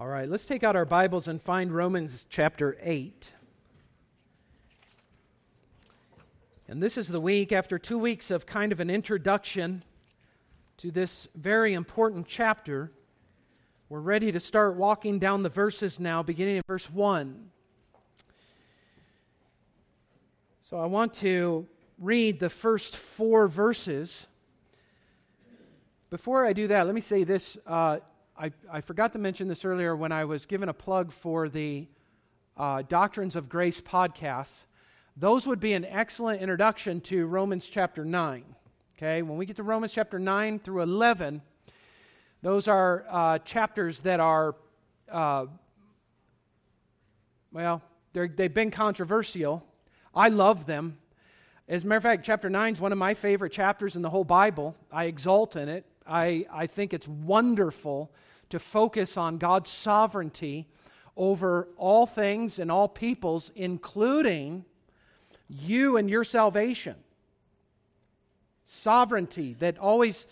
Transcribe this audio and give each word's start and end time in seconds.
All 0.00 0.06
right, 0.06 0.30
let's 0.30 0.46
take 0.46 0.62
out 0.62 0.76
our 0.76 0.84
Bibles 0.84 1.26
and 1.26 1.42
find 1.42 1.72
Romans 1.72 2.24
chapter 2.30 2.78
8. 2.80 3.32
And 6.68 6.80
this 6.80 6.96
is 6.96 7.08
the 7.08 7.20
week 7.20 7.50
after 7.50 7.80
two 7.80 7.98
weeks 7.98 8.30
of 8.30 8.46
kind 8.46 8.70
of 8.70 8.78
an 8.78 8.90
introduction 8.90 9.82
to 10.76 10.92
this 10.92 11.26
very 11.34 11.74
important 11.74 12.28
chapter. 12.28 12.92
We're 13.88 13.98
ready 13.98 14.30
to 14.30 14.38
start 14.38 14.76
walking 14.76 15.18
down 15.18 15.42
the 15.42 15.48
verses 15.48 15.98
now, 15.98 16.22
beginning 16.22 16.58
in 16.58 16.62
verse 16.68 16.88
1. 16.88 17.50
So 20.60 20.78
I 20.78 20.86
want 20.86 21.12
to 21.14 21.66
read 21.98 22.38
the 22.38 22.50
first 22.50 22.94
four 22.94 23.48
verses. 23.48 24.28
Before 26.08 26.46
I 26.46 26.52
do 26.52 26.68
that, 26.68 26.86
let 26.86 26.94
me 26.94 27.00
say 27.00 27.24
this. 27.24 27.58
Uh, 27.66 27.98
I, 28.40 28.52
I 28.70 28.82
forgot 28.82 29.12
to 29.14 29.18
mention 29.18 29.48
this 29.48 29.64
earlier 29.64 29.96
when 29.96 30.12
I 30.12 30.24
was 30.24 30.46
given 30.46 30.68
a 30.68 30.72
plug 30.72 31.10
for 31.10 31.48
the 31.48 31.88
uh, 32.56 32.82
Doctrines 32.88 33.34
of 33.34 33.48
Grace 33.48 33.80
podcasts. 33.80 34.66
Those 35.16 35.44
would 35.48 35.58
be 35.58 35.72
an 35.72 35.84
excellent 35.84 36.40
introduction 36.40 37.00
to 37.02 37.26
Romans 37.26 37.66
chapter 37.66 38.04
9. 38.04 38.44
Okay, 38.96 39.22
when 39.22 39.38
we 39.38 39.46
get 39.46 39.56
to 39.56 39.64
Romans 39.64 39.92
chapter 39.92 40.20
9 40.20 40.60
through 40.60 40.82
11, 40.82 41.42
those 42.40 42.68
are 42.68 43.06
uh, 43.10 43.38
chapters 43.40 44.02
that 44.02 44.20
are, 44.20 44.54
uh, 45.10 45.46
well, 47.50 47.82
they've 48.12 48.54
been 48.54 48.70
controversial. 48.70 49.64
I 50.14 50.28
love 50.28 50.64
them. 50.64 50.98
As 51.68 51.82
a 51.82 51.88
matter 51.88 51.96
of 51.96 52.02
fact, 52.04 52.24
chapter 52.24 52.48
9 52.48 52.74
is 52.74 52.80
one 52.80 52.92
of 52.92 52.98
my 52.98 53.14
favorite 53.14 53.50
chapters 53.50 53.96
in 53.96 54.02
the 54.02 54.10
whole 54.10 54.22
Bible. 54.22 54.76
I 54.92 55.06
exult 55.06 55.56
in 55.56 55.68
it. 55.68 55.84
I, 56.08 56.46
I 56.50 56.66
think 56.66 56.94
it's 56.94 57.06
wonderful 57.06 58.10
to 58.50 58.58
focus 58.58 59.16
on 59.16 59.38
God's 59.38 59.70
sovereignty 59.70 60.66
over 61.16 61.68
all 61.76 62.06
things 62.06 62.58
and 62.58 62.70
all 62.70 62.88
peoples, 62.88 63.50
including 63.54 64.64
you 65.48 65.96
and 65.96 66.08
your 66.08 66.24
salvation. 66.24 66.94
Sovereignty 68.64 69.54
that 69.58 69.78
always 69.78 70.26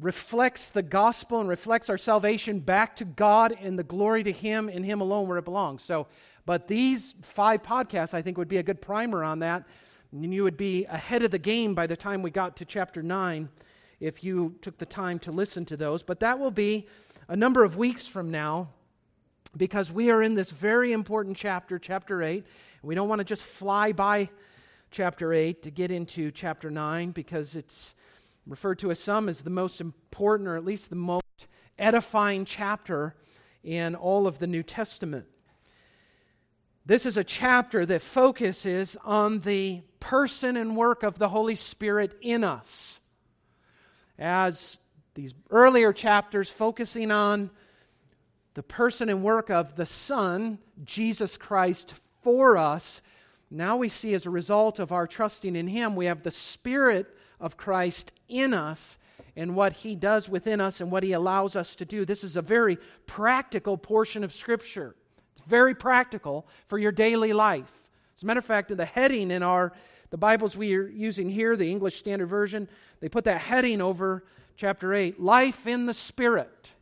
reflects 0.00 0.70
the 0.70 0.82
gospel 0.82 1.40
and 1.40 1.48
reflects 1.48 1.90
our 1.90 1.98
salvation 1.98 2.60
back 2.60 2.94
to 2.96 3.04
God 3.04 3.56
and 3.60 3.78
the 3.78 3.84
glory 3.84 4.22
to 4.22 4.32
Him 4.32 4.68
and 4.68 4.84
Him 4.84 5.00
alone 5.00 5.26
where 5.26 5.38
it 5.38 5.44
belongs. 5.44 5.82
So, 5.82 6.06
but 6.46 6.68
these 6.68 7.14
five 7.22 7.62
podcasts, 7.62 8.14
I 8.14 8.22
think, 8.22 8.38
would 8.38 8.48
be 8.48 8.58
a 8.58 8.62
good 8.62 8.80
primer 8.80 9.24
on 9.24 9.40
that. 9.40 9.64
And 10.12 10.32
you 10.32 10.44
would 10.44 10.56
be 10.56 10.86
ahead 10.86 11.22
of 11.22 11.30
the 11.30 11.38
game 11.38 11.74
by 11.74 11.86
the 11.86 11.96
time 11.96 12.22
we 12.22 12.30
got 12.30 12.56
to 12.56 12.64
chapter 12.64 13.02
9 13.02 13.48
if 14.00 14.22
you 14.22 14.54
took 14.60 14.78
the 14.78 14.86
time 14.86 15.18
to 15.20 15.32
listen 15.32 15.64
to 15.66 15.76
those. 15.76 16.02
But 16.02 16.20
that 16.20 16.38
will 16.38 16.50
be 16.50 16.86
a 17.28 17.36
number 17.36 17.64
of 17.64 17.76
weeks 17.76 18.06
from 18.06 18.30
now 18.30 18.70
because 19.56 19.90
we 19.90 20.10
are 20.10 20.22
in 20.22 20.34
this 20.34 20.50
very 20.50 20.92
important 20.92 21.36
chapter, 21.36 21.78
chapter 21.78 22.22
8. 22.22 22.44
We 22.82 22.94
don't 22.94 23.08
want 23.08 23.20
to 23.20 23.24
just 23.24 23.42
fly 23.42 23.92
by 23.92 24.30
chapter 24.90 25.32
8 25.32 25.62
to 25.62 25.70
get 25.70 25.90
into 25.90 26.30
chapter 26.30 26.70
9 26.70 27.10
because 27.10 27.56
it's 27.56 27.94
referred 28.46 28.78
to 28.78 28.90
as 28.90 28.98
some 28.98 29.28
as 29.28 29.42
the 29.42 29.50
most 29.50 29.80
important 29.80 30.48
or 30.48 30.56
at 30.56 30.64
least 30.64 30.90
the 30.90 30.96
most 30.96 31.24
edifying 31.78 32.44
chapter 32.44 33.14
in 33.62 33.94
all 33.94 34.26
of 34.26 34.38
the 34.38 34.46
New 34.46 34.62
Testament. 34.62 35.26
This 36.86 37.04
is 37.04 37.18
a 37.18 37.24
chapter 37.24 37.84
that 37.84 38.00
focuses 38.00 38.96
on 39.04 39.40
the 39.40 39.82
person 40.00 40.56
and 40.56 40.74
work 40.74 41.02
of 41.02 41.18
the 41.18 41.28
Holy 41.28 41.54
Spirit 41.54 42.16
in 42.22 42.44
us 42.44 43.00
as 44.18 44.78
these 45.14 45.34
earlier 45.50 45.92
chapters 45.92 46.50
focusing 46.50 47.10
on 47.10 47.50
the 48.54 48.62
person 48.62 49.08
and 49.08 49.22
work 49.22 49.50
of 49.50 49.76
the 49.76 49.86
Son, 49.86 50.58
Jesus 50.84 51.36
Christ, 51.36 51.94
for 52.22 52.56
us. 52.56 53.00
Now 53.50 53.76
we 53.76 53.88
see 53.88 54.14
as 54.14 54.26
a 54.26 54.30
result 54.30 54.78
of 54.78 54.92
our 54.92 55.06
trusting 55.06 55.54
in 55.54 55.68
Him, 55.68 55.94
we 55.94 56.06
have 56.06 56.22
the 56.22 56.30
Spirit 56.30 57.06
of 57.40 57.56
Christ 57.56 58.12
in 58.28 58.52
us 58.52 58.98
and 59.36 59.54
what 59.54 59.72
He 59.72 59.94
does 59.94 60.28
within 60.28 60.60
us 60.60 60.80
and 60.80 60.90
what 60.90 61.04
He 61.04 61.12
allows 61.12 61.54
us 61.54 61.76
to 61.76 61.84
do. 61.84 62.04
This 62.04 62.24
is 62.24 62.36
a 62.36 62.42
very 62.42 62.78
practical 63.06 63.76
portion 63.76 64.24
of 64.24 64.32
Scripture. 64.32 64.96
It's 65.32 65.46
very 65.46 65.74
practical 65.74 66.46
for 66.66 66.78
your 66.78 66.92
daily 66.92 67.32
life. 67.32 67.72
As 68.16 68.24
a 68.24 68.26
matter 68.26 68.38
of 68.38 68.44
fact, 68.44 68.72
in 68.72 68.76
the 68.76 68.84
heading 68.84 69.30
in 69.30 69.44
our 69.44 69.72
the 70.10 70.18
Bibles 70.18 70.56
we 70.56 70.74
are 70.74 70.88
using 70.88 71.30
here, 71.30 71.56
the 71.56 71.70
English 71.70 71.98
Standard 71.98 72.26
Version, 72.26 72.68
they 73.00 73.08
put 73.08 73.24
that 73.24 73.40
heading 73.40 73.80
over 73.80 74.24
chapter 74.56 74.94
8 74.94 75.20
Life 75.20 75.66
in 75.66 75.86
the 75.86 75.94
Spirit. 75.94 76.72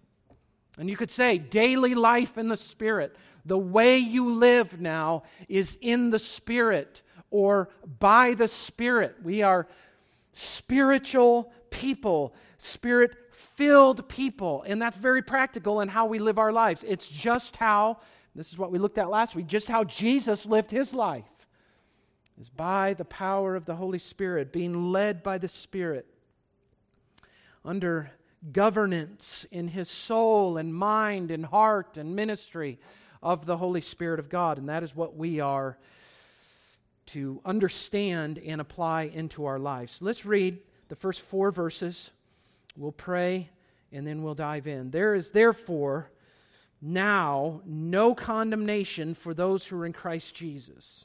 And 0.79 0.91
you 0.91 0.97
could 0.97 1.11
say, 1.11 1.39
daily 1.39 1.95
life 1.95 2.37
in 2.37 2.49
the 2.49 2.57
Spirit. 2.57 3.17
The 3.45 3.59
way 3.59 3.99
you 3.99 4.31
live 4.31 4.81
now 4.81 5.23
is 5.49 5.79
in 5.81 6.11
the 6.11 6.19
Spirit 6.19 7.03
or 7.31 7.71
by 7.99 8.35
the 8.35 8.49
Spirit. 8.49 9.17
We 9.23 9.43
are 9.43 9.67
spiritual 10.33 11.53
people, 11.71 12.35
spirit 12.59 13.17
filled 13.33 14.09
people. 14.09 14.63
And 14.67 14.81
that's 14.81 14.97
very 14.97 15.23
practical 15.23 15.81
in 15.81 15.89
how 15.89 16.07
we 16.07 16.19
live 16.19 16.39
our 16.39 16.53
lives. 16.53 16.85
It's 16.87 17.09
just 17.09 17.57
how, 17.57 17.99
this 18.35 18.53
is 18.53 18.59
what 18.59 18.71
we 18.71 18.79
looked 18.79 18.99
at 18.99 19.09
last 19.09 19.35
week, 19.35 19.47
just 19.47 19.69
how 19.69 19.85
Jesus 19.85 20.45
lived 20.45 20.71
his 20.71 20.93
life 20.93 21.25
is 22.39 22.49
by 22.49 22.95
the 22.95 23.05
power 23.05 23.57
of 23.57 23.65
the 23.65 23.77
Holy 23.77 23.99
Spirit, 23.99 24.53
being 24.53 24.93
led 24.93 25.23
by 25.23 25.39
the 25.39 25.49
Spirit, 25.49 26.07
under 27.65 28.11
governance 28.53 29.47
in 29.51 29.69
his 29.69 29.89
soul 29.89 30.57
and 30.57 30.75
mind 30.75 31.31
and 31.31 31.47
heart 31.47 31.97
and 31.97 32.15
ministry 32.15 32.79
of 33.23 33.47
the 33.47 33.57
Holy 33.57 33.81
Spirit 33.81 34.21
of 34.21 34.29
God. 34.29 34.59
And 34.59 34.69
that 34.69 34.83
is 34.83 34.95
what 34.95 35.17
we 35.17 35.41
are 35.41 35.79
to 37.07 37.41
understand 37.45 38.39
and 38.39 38.61
apply 38.61 39.03
into 39.05 39.47
our 39.47 39.59
lives. 39.59 40.01
Let's 40.01 40.27
read 40.27 40.59
the 40.89 40.97
first 40.97 41.23
four 41.23 41.51
verses. 41.51 42.11
We'll 42.77 42.93
pray 42.93 43.51
and 43.93 44.07
then 44.07 44.23
we'll 44.23 44.35
dive 44.35 44.67
in. 44.67 44.91
There 44.91 45.15
is 45.15 45.31
therefore 45.31 46.11
now 46.83 47.63
no 47.65 48.15
condemnation 48.15 49.15
for 49.15 49.33
those 49.33 49.67
who 49.67 49.81
are 49.81 49.87
in 49.87 49.93
Christ 49.93 50.35
Jesus. 50.35 51.05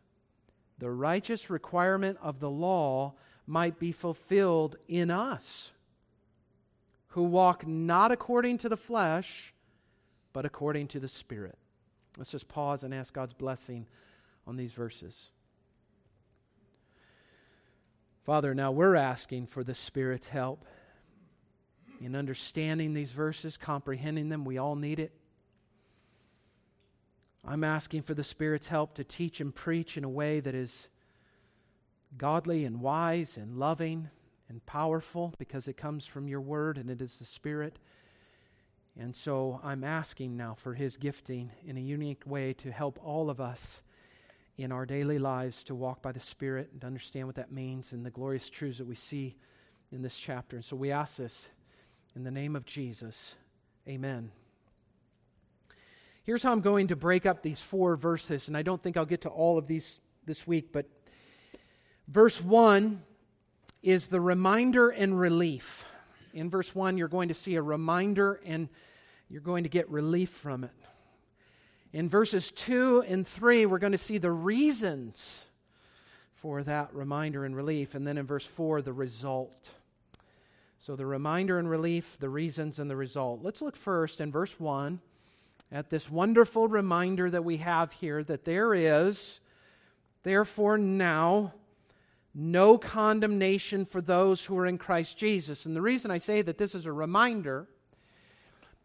the 0.81 0.89
righteous 0.89 1.51
requirement 1.51 2.17
of 2.23 2.39
the 2.39 2.49
law 2.49 3.13
might 3.45 3.77
be 3.77 3.91
fulfilled 3.91 4.77
in 4.87 5.11
us, 5.11 5.73
who 7.09 7.21
walk 7.21 7.67
not 7.67 8.11
according 8.11 8.57
to 8.57 8.67
the 8.67 8.75
flesh, 8.75 9.53
but 10.33 10.43
according 10.43 10.87
to 10.87 10.99
the 10.99 11.07
Spirit. 11.07 11.55
Let's 12.17 12.31
just 12.31 12.47
pause 12.47 12.83
and 12.83 12.95
ask 12.95 13.13
God's 13.13 13.33
blessing 13.33 13.85
on 14.47 14.55
these 14.55 14.71
verses. 14.71 15.29
Father, 18.23 18.55
now 18.55 18.71
we're 18.71 18.95
asking 18.95 19.45
for 19.45 19.63
the 19.63 19.75
Spirit's 19.75 20.29
help 20.29 20.65
in 22.01 22.15
understanding 22.15 22.95
these 22.95 23.11
verses, 23.11 23.55
comprehending 23.55 24.29
them. 24.29 24.45
We 24.45 24.57
all 24.57 24.75
need 24.75 24.97
it. 24.97 25.11
I'm 27.43 27.63
asking 27.63 28.03
for 28.03 28.13
the 28.13 28.23
Spirit's 28.23 28.67
help 28.67 28.93
to 28.95 29.03
teach 29.03 29.41
and 29.41 29.53
preach 29.53 29.97
in 29.97 30.03
a 30.03 30.09
way 30.09 30.39
that 30.39 30.53
is 30.53 30.87
godly 32.17 32.65
and 32.65 32.81
wise 32.81 33.37
and 33.37 33.57
loving 33.57 34.09
and 34.47 34.65
powerful 34.65 35.33
because 35.37 35.67
it 35.67 35.77
comes 35.77 36.05
from 36.05 36.27
your 36.27 36.41
word 36.41 36.77
and 36.77 36.89
it 36.89 37.01
is 37.01 37.17
the 37.17 37.25
Spirit. 37.25 37.79
And 38.99 39.15
so 39.15 39.59
I'm 39.63 39.83
asking 39.83 40.35
now 40.37 40.53
for 40.53 40.73
His 40.73 40.97
gifting 40.97 41.51
in 41.65 41.77
a 41.77 41.81
unique 41.81 42.23
way 42.25 42.53
to 42.53 42.71
help 42.71 42.99
all 43.03 43.29
of 43.29 43.39
us 43.39 43.81
in 44.57 44.71
our 44.71 44.85
daily 44.85 45.17
lives 45.17 45.63
to 45.63 45.73
walk 45.73 46.01
by 46.01 46.11
the 46.11 46.19
Spirit 46.19 46.69
and 46.73 46.83
understand 46.83 47.25
what 47.25 47.35
that 47.35 47.51
means 47.51 47.93
and 47.93 48.05
the 48.05 48.11
glorious 48.11 48.49
truths 48.49 48.77
that 48.77 48.87
we 48.87 48.95
see 48.95 49.35
in 49.91 50.01
this 50.01 50.17
chapter. 50.17 50.57
And 50.57 50.65
so 50.65 50.75
we 50.75 50.91
ask 50.91 51.17
this 51.17 51.49
in 52.15 52.23
the 52.23 52.31
name 52.31 52.55
of 52.55 52.65
Jesus. 52.65 53.35
Amen. 53.87 54.31
Here's 56.23 56.43
how 56.43 56.51
I'm 56.51 56.61
going 56.61 56.89
to 56.89 56.95
break 56.95 57.25
up 57.25 57.41
these 57.41 57.61
four 57.61 57.95
verses, 57.95 58.47
and 58.47 58.55
I 58.55 58.61
don't 58.61 58.81
think 58.81 58.95
I'll 58.95 59.05
get 59.05 59.21
to 59.21 59.29
all 59.29 59.57
of 59.57 59.65
these 59.65 60.01
this 60.23 60.45
week, 60.45 60.71
but 60.71 60.85
verse 62.07 62.39
1 62.39 63.01
is 63.81 64.05
the 64.05 64.21
reminder 64.21 64.89
and 64.89 65.19
relief. 65.19 65.83
In 66.35 66.47
verse 66.47 66.75
1, 66.75 66.99
you're 66.99 67.07
going 67.07 67.29
to 67.29 67.33
see 67.33 67.55
a 67.55 67.61
reminder 67.61 68.39
and 68.45 68.69
you're 69.29 69.41
going 69.41 69.63
to 69.63 69.69
get 69.69 69.89
relief 69.89 70.29
from 70.29 70.63
it. 70.63 70.69
In 71.91 72.07
verses 72.07 72.51
2 72.51 73.03
and 73.07 73.27
3, 73.27 73.65
we're 73.65 73.79
going 73.79 73.91
to 73.91 73.97
see 73.97 74.19
the 74.19 74.31
reasons 74.31 75.47
for 76.35 76.61
that 76.61 76.93
reminder 76.93 77.45
and 77.45 77.55
relief. 77.55 77.95
And 77.95 78.05
then 78.05 78.19
in 78.19 78.27
verse 78.27 78.45
4, 78.45 78.83
the 78.83 78.93
result. 78.93 79.71
So 80.77 80.95
the 80.95 81.07
reminder 81.07 81.57
and 81.57 81.67
relief, 81.67 82.17
the 82.19 82.29
reasons 82.29 82.77
and 82.77 82.89
the 82.89 82.95
result. 82.95 83.41
Let's 83.41 83.61
look 83.63 83.75
first 83.75 84.21
in 84.21 84.31
verse 84.31 84.59
1 84.59 84.99
at 85.71 85.89
this 85.89 86.09
wonderful 86.09 86.67
reminder 86.67 87.29
that 87.29 87.45
we 87.45 87.57
have 87.57 87.91
here 87.93 88.23
that 88.23 88.43
there 88.43 88.73
is, 88.73 89.39
therefore, 90.23 90.77
now 90.77 91.53
no 92.33 92.77
condemnation 92.77 93.85
for 93.85 94.01
those 94.01 94.45
who 94.45 94.57
are 94.57 94.65
in 94.65 94.77
Christ 94.77 95.17
Jesus. 95.17 95.65
And 95.65 95.75
the 95.75 95.81
reason 95.81 96.11
I 96.11 96.17
say 96.17 96.41
that 96.41 96.57
this 96.57 96.75
is 96.75 96.85
a 96.85 96.91
reminder 96.91 97.67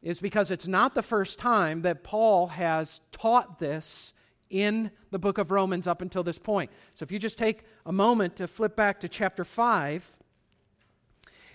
is 0.03 0.21
because 0.21 0.51
it's 0.51 0.67
not 0.67 0.95
the 0.95 1.03
first 1.03 1.39
time 1.39 1.83
that 1.83 2.05
Paul 2.05 2.49
has 2.49 3.01
taught 3.13 3.59
this 3.59 4.13
in 4.51 4.91
the 5.11 5.19
book 5.19 5.39
of 5.39 5.51
Romans 5.51 5.87
up 5.87 6.03
until 6.03 6.23
this 6.23 6.39
point. 6.39 6.71
So 6.95 7.03
if 7.03 7.11
you 7.11 7.19
just 7.19 7.39
take 7.39 7.65
a 7.85 7.93
moment 7.93 8.37
to 8.37 8.47
flip 8.47 8.77
back 8.77 9.01
to 9.01 9.09
chapter 9.09 9.45
5 9.45 10.17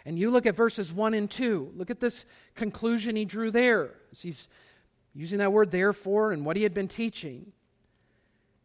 and 0.05 0.17
you 0.19 0.31
look 0.31 0.45
at 0.45 0.55
verses 0.55 0.91
1 0.91 1.13
and 1.13 1.29
2, 1.29 1.73
look 1.75 1.89
at 1.89 1.99
this 1.99 2.25
conclusion 2.55 3.15
he 3.15 3.23
drew 3.23 3.51
there. 3.51 3.91
He's 4.17 4.49
using 5.13 5.39
that 5.39 5.51
word 5.51 5.71
therefore 5.71 6.31
and 6.31 6.45
what 6.45 6.55
he 6.55 6.63
had 6.63 6.73
been 6.73 6.87
teaching. 6.87 7.51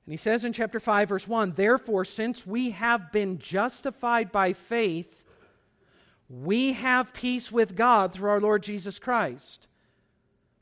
And 0.06 0.12
he 0.12 0.16
says 0.16 0.44
in 0.44 0.52
chapter 0.52 0.78
5, 0.78 1.08
verse 1.08 1.26
1 1.26 1.52
Therefore, 1.56 2.04
since 2.04 2.46
we 2.46 2.70
have 2.70 3.10
been 3.10 3.38
justified 3.38 4.30
by 4.30 4.52
faith, 4.52 5.22
we 6.28 6.72
have 6.74 7.12
peace 7.12 7.50
with 7.50 7.76
God 7.76 8.12
through 8.12 8.30
our 8.30 8.40
Lord 8.40 8.62
Jesus 8.62 8.98
Christ. 8.98 9.66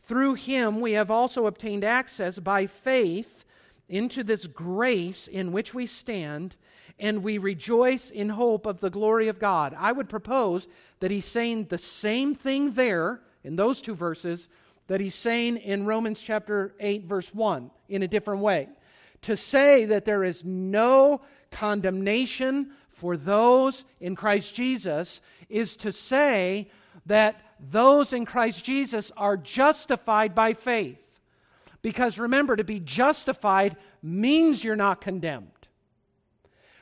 Through 0.03 0.35
him 0.35 0.81
we 0.81 0.93
have 0.93 1.11
also 1.11 1.47
obtained 1.47 1.85
access 1.85 2.39
by 2.39 2.67
faith 2.67 3.45
into 3.89 4.25
this 4.25 4.47
grace 4.47 5.29
in 5.29 5.53
which 5.53 5.75
we 5.75 5.87
stand, 5.87 6.57
and 6.99 7.23
we 7.23 7.39
rejoice 7.39 8.11
in 8.11 8.31
hope 8.31 8.67
of 8.67 8.81
the 8.81 8.91
glory 8.91 9.29
of 9.29 9.39
God. 9.39 9.75
I 9.79 9.93
would 9.93 10.09
propose 10.09 10.69
that 11.01 11.11
he's 11.11 11.27
saying 11.27 11.67
the 11.67 11.79
same 11.79 12.35
thing 12.35 12.73
there 12.73 13.21
in 13.43 13.57
those 13.57 13.81
two 13.81 13.95
verses 13.95 14.49
that 14.87 15.01
he's 15.01 15.15
saying 15.15 15.57
in 15.59 15.87
Romans 15.87 16.21
chapter 16.21 16.75
8, 16.81 17.05
verse 17.05 17.33
1, 17.33 17.71
in 17.89 18.03
a 18.03 18.09
different 18.09 18.43
way. 18.43 18.69
To 19.23 19.37
say 19.37 19.87
that 19.87 20.05
there 20.05 20.23
is 20.23 20.45
no 20.45 21.23
condemnation 21.51 22.73
for 22.91 23.17
those 23.17 23.85
in 24.01 24.15
Christ 24.15 24.55
Jesus 24.55 25.21
is 25.49 25.77
to 25.77 25.93
say 25.93 26.69
that 27.07 27.41
those 27.59 28.13
in 28.13 28.27
Christ 28.27 28.65
Jesus 28.65 29.11
are 29.17 29.37
justified 29.37 30.35
by 30.35 30.53
faith. 30.53 31.21
Because 31.83 32.19
remember, 32.19 32.57
to 32.57 32.65
be 32.65 32.81
justified 32.81 33.77
means 34.03 34.65
you're 34.65 34.77
not 34.77 35.01
condemned. 35.01 35.51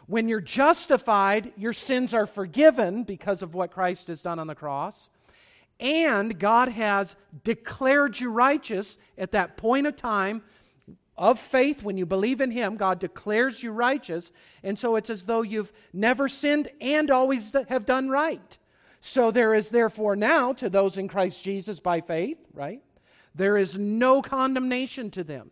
When 0.07 0.29
you're 0.29 0.41
justified, 0.41 1.53
your 1.57 1.73
sins 1.73 2.13
are 2.13 2.27
forgiven 2.27 3.05
because 3.05 3.43
of 3.43 3.55
what 3.55 3.71
Christ 3.71 4.09
has 4.09 4.23
done 4.23 4.39
on 4.39 4.47
the 4.47 4.55
cross. 4.55 5.09
And 5.83 6.39
God 6.39 6.69
has 6.69 7.17
declared 7.43 8.21
you 8.21 8.31
righteous 8.31 8.99
at 9.19 9.33
that 9.33 9.57
point 9.57 9.89
of 9.89 9.97
time 9.97 10.43
of 11.17 11.39
faith, 11.39 11.83
when 11.83 11.97
you 11.97 12.07
believe 12.07 12.41
in 12.41 12.53
Him, 12.53 12.77
God 12.77 13.01
declares 13.01 13.63
you 13.63 13.73
righteous. 13.73 14.33
And 14.63 14.79
so 14.79 14.95
it's 14.95 15.11
as 15.11 15.25
though 15.25 15.43
you've 15.43 15.73
never 15.93 16.29
sinned 16.29 16.69
and 16.81 17.11
always 17.11 17.53
have 17.69 17.85
done 17.85 18.09
right. 18.09 18.59
So 19.01 19.33
there 19.33 19.55
is 19.55 19.71
therefore 19.71 20.15
now 20.15 20.53
to 20.55 20.71
those 20.71 20.97
in 20.97 21.09
Christ 21.09 21.43
Jesus 21.43 21.81
by 21.81 22.01
faith, 22.01 22.39
right? 22.55 22.81
There 23.35 23.59
is 23.59 23.77
no 23.77 24.23
condemnation 24.23 25.11
to 25.11 25.25
them. 25.25 25.51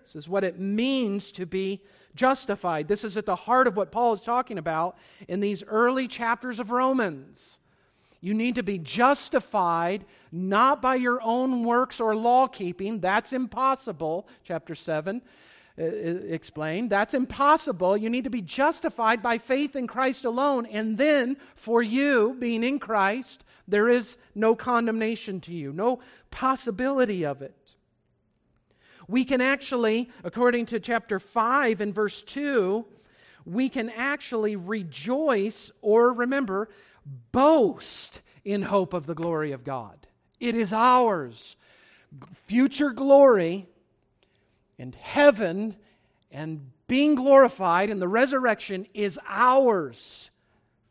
This 0.00 0.16
is 0.16 0.28
what 0.28 0.42
it 0.42 0.58
means 0.58 1.30
to 1.32 1.46
be 1.46 1.82
justified. 2.16 2.88
This 2.88 3.04
is 3.04 3.16
at 3.16 3.26
the 3.26 3.36
heart 3.36 3.68
of 3.68 3.76
what 3.76 3.92
Paul 3.92 4.12
is 4.14 4.22
talking 4.22 4.58
about 4.58 4.98
in 5.28 5.38
these 5.38 5.62
early 5.62 6.08
chapters 6.08 6.58
of 6.58 6.72
Romans. 6.72 7.59
You 8.20 8.34
need 8.34 8.56
to 8.56 8.62
be 8.62 8.78
justified 8.78 10.04
not 10.30 10.82
by 10.82 10.96
your 10.96 11.22
own 11.22 11.64
works 11.64 12.00
or 12.00 12.14
law 12.14 12.46
keeping. 12.46 13.00
That's 13.00 13.32
impossible, 13.32 14.28
chapter 14.44 14.74
7 14.74 15.22
uh, 15.78 15.82
uh, 15.82 15.86
explained. 15.86 16.90
That's 16.90 17.14
impossible. 17.14 17.96
You 17.96 18.10
need 18.10 18.24
to 18.24 18.30
be 18.30 18.42
justified 18.42 19.22
by 19.22 19.38
faith 19.38 19.74
in 19.74 19.86
Christ 19.86 20.26
alone. 20.26 20.66
And 20.66 20.98
then, 20.98 21.38
for 21.54 21.82
you, 21.82 22.36
being 22.38 22.62
in 22.62 22.78
Christ, 22.78 23.44
there 23.66 23.88
is 23.88 24.18
no 24.34 24.54
condemnation 24.54 25.40
to 25.42 25.54
you, 25.54 25.72
no 25.72 26.00
possibility 26.30 27.24
of 27.24 27.40
it. 27.40 27.74
We 29.08 29.24
can 29.24 29.40
actually, 29.40 30.10
according 30.22 30.66
to 30.66 30.80
chapter 30.80 31.18
5 31.18 31.80
and 31.80 31.94
verse 31.94 32.22
2, 32.22 32.84
we 33.46 33.68
can 33.68 33.90
actually 33.90 34.56
rejoice 34.56 35.72
or 35.80 36.12
remember, 36.12 36.68
boast 37.32 38.22
in 38.44 38.62
hope 38.62 38.94
of 38.94 39.06
the 39.06 39.14
glory 39.14 39.52
of 39.52 39.64
God. 39.64 40.06
It 40.38 40.54
is 40.54 40.72
ours. 40.72 41.56
Future 42.46 42.90
glory 42.90 43.68
and 44.78 44.94
heaven 44.94 45.76
and 46.30 46.70
being 46.86 47.14
glorified 47.14 47.90
in 47.90 47.98
the 47.98 48.08
resurrection 48.08 48.86
is 48.94 49.18
ours 49.28 50.30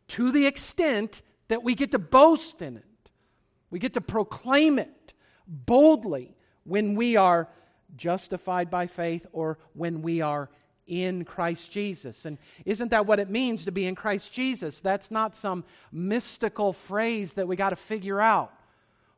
to 0.07 0.31
the 0.31 0.45
extent 0.45 1.21
that 1.48 1.63
we 1.63 1.75
get 1.75 1.92
to 1.92 2.00
boast 2.00 2.62
in 2.62 2.77
it. 2.77 3.12
We 3.69 3.80
get 3.80 3.94
to 3.95 4.01
proclaim 4.01 4.80
it 4.80 5.13
boldly 5.48 6.36
when 6.63 6.95
we 6.95 7.16
are 7.16 7.50
justified 7.95 8.69
by 8.69 8.88
faith 8.88 9.25
or 9.31 9.57
when 9.74 10.01
we 10.01 10.21
are 10.21 10.50
in 10.90 11.24
Christ 11.24 11.72
Jesus. 11.72 12.26
And 12.26 12.38
isn't 12.66 12.90
that 12.90 13.06
what 13.06 13.20
it 13.20 13.30
means 13.30 13.64
to 13.66 13.72
be 13.72 13.86
in 13.86 13.96
Christ 13.96 14.34
Jesus? 14.34 14.82
That's 14.82 15.12
not 15.12 15.36
some 15.36 15.64
mystical 15.92 16.74
phrase 16.74 17.36
that 17.36 17.48
we 17.48 17.56
got 17.56 17.70
to 17.70 17.76
figure 17.76 18.20
out. 18.20 18.52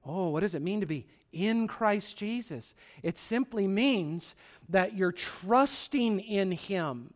Oh, 0.06 0.30
what 0.30 0.42
does 0.42 0.54
it 0.54 0.62
mean 0.62 0.82
to 0.82 0.86
be 0.86 1.08
in 1.32 1.68
Christ 1.68 2.18
Jesus? 2.18 2.76
It 3.02 3.18
simply 3.18 3.68
means 3.68 4.36
that 4.70 4.96
you're 4.96 5.12
trusting 5.12 6.20
in 6.20 6.52
Him. 6.52 7.14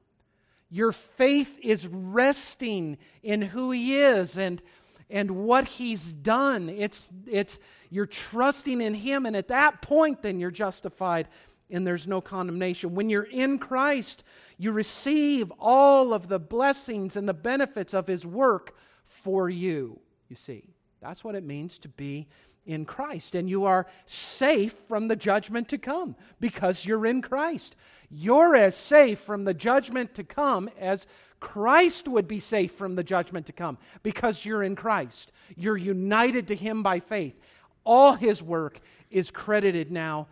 Your 0.70 0.92
faith 0.92 1.60
is 1.62 1.88
resting 1.88 2.98
in 3.24 3.42
who 3.42 3.72
He 3.72 3.98
is 3.98 4.38
and, 4.38 4.62
and 5.10 5.32
what 5.32 5.66
He's 5.66 6.12
done. 6.12 6.70
It's, 6.70 7.12
it's, 7.28 7.60
you're 7.90 8.06
trusting 8.06 8.82
in 8.82 8.94
Him, 8.94 9.26
and 9.26 9.36
at 9.36 9.50
that 9.50 9.82
point, 9.82 10.22
then 10.22 10.40
you're 10.40 10.52
justified 10.52 11.28
and 11.70 11.86
there's 11.86 12.08
no 12.08 12.22
condemnation. 12.22 12.96
When 12.96 13.10
you're 13.10 13.24
in 13.24 13.58
Christ, 13.58 14.24
you 14.58 14.72
receive 14.72 15.52
all 15.60 16.14
of 16.14 16.28
the 16.28 16.40
blessings 16.40 17.18
and 17.18 17.28
the 17.28 17.34
benefits 17.34 17.94
of 17.94 18.08
His 18.08 18.26
work 18.26 18.76
for 19.06 19.50
you, 19.50 20.00
you 20.30 20.36
see. 20.36 20.70
That's 21.02 21.24
what 21.24 21.36
it 21.36 21.44
means 21.44 21.78
to 21.80 21.90
be 21.90 22.28
in 22.66 22.86
Christ. 22.86 23.36
And 23.36 23.50
you 23.50 23.66
are 23.66 23.86
safe 24.06 24.74
from 24.88 25.08
the 25.08 25.16
judgment 25.16 25.70
to 25.70 25.78
come 25.78 26.16
because 26.40 26.86
you're 26.86 27.06
in 27.06 27.22
Christ. 27.22 27.76
You're 28.10 28.56
as 28.56 28.76
safe 28.76 29.20
from 29.20 29.44
the 29.44 29.54
judgment 29.54 30.16
to 30.16 30.24
come 30.24 30.70
as 30.80 31.06
Christ 31.40 32.08
would 32.08 32.28
be 32.28 32.40
safe 32.40 32.72
from 32.74 32.96
the 32.96 33.04
judgment 33.04 33.46
to 33.48 33.54
come 33.54 33.78
because 34.04 34.46
you're 34.46 34.64
in 34.64 34.76
Christ. 34.76 35.32
You're 35.56 35.78
united 35.78 36.48
to 36.48 36.56
Him 36.56 36.82
by 36.82 37.00
faith. 37.00 37.40
All 37.84 38.14
His 38.14 38.42
work 38.42 38.80
is 39.12 39.30
credited 39.32 39.92
now 39.92 40.28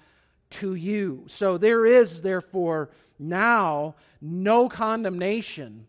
to 0.54 0.76
you. 0.76 1.24
So 1.28 1.58
there 1.58 1.86
is, 1.86 2.22
therefore, 2.22 2.90
now 3.20 3.96
no 4.22 4.70
condemnation 4.70 5.88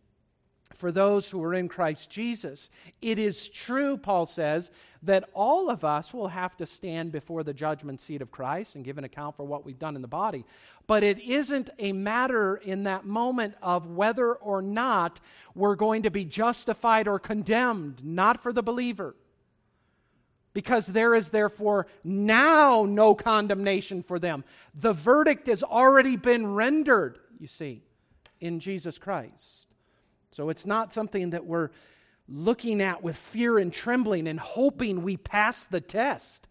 for 0.74 0.92
those 0.92 1.30
who 1.30 1.42
are 1.42 1.54
in 1.54 1.68
Christ 1.68 2.10
Jesus. 2.10 2.68
It 3.00 3.18
is 3.18 3.48
true, 3.48 3.96
Paul 3.96 4.26
says, 4.26 4.70
that 5.02 5.28
all 5.32 5.70
of 5.70 5.84
us 5.84 6.12
will 6.12 6.28
have 6.28 6.56
to 6.56 6.66
stand 6.66 7.12
before 7.12 7.42
the 7.42 7.54
judgment 7.54 8.00
seat 8.00 8.20
of 8.20 8.30
Christ 8.30 8.74
and 8.74 8.84
give 8.84 8.98
an 8.98 9.04
account 9.04 9.36
for 9.36 9.44
what 9.44 9.64
we've 9.64 9.78
done 9.78 9.96
in 9.96 10.02
the 10.02 10.08
body. 10.08 10.44
But 10.86 11.02
it 11.02 11.20
isn't 11.20 11.70
a 11.78 11.92
matter 11.92 12.56
in 12.56 12.84
that 12.84 13.06
moment 13.06 13.54
of 13.62 13.86
whether 13.86 14.34
or 14.34 14.60
not 14.60 15.20
we're 15.54 15.76
going 15.76 16.02
to 16.02 16.10
be 16.10 16.24
justified 16.24 17.08
or 17.08 17.18
condemned, 17.18 18.04
not 18.04 18.42
for 18.42 18.52
the 18.52 18.62
believer 18.62 19.14
because 20.54 20.86
there 20.86 21.14
is 21.14 21.28
therefore 21.30 21.86
now 22.02 22.86
no 22.88 23.14
condemnation 23.14 24.02
for 24.02 24.18
them. 24.18 24.44
The 24.74 24.92
verdict 24.92 25.48
has 25.48 25.62
already 25.62 26.16
been 26.16 26.54
rendered, 26.54 27.18
you 27.38 27.48
see, 27.48 27.82
in 28.40 28.60
Jesus 28.60 28.96
Christ. 28.98 29.66
So 30.30 30.48
it's 30.48 30.64
not 30.64 30.92
something 30.92 31.30
that 31.30 31.44
we're 31.44 31.70
looking 32.28 32.80
at 32.80 33.02
with 33.02 33.16
fear 33.16 33.58
and 33.58 33.72
trembling 33.72 34.26
and 34.26 34.40
hoping 34.40 35.02
we 35.02 35.16
pass 35.16 35.66
the 35.66 35.80
test. 35.80 36.48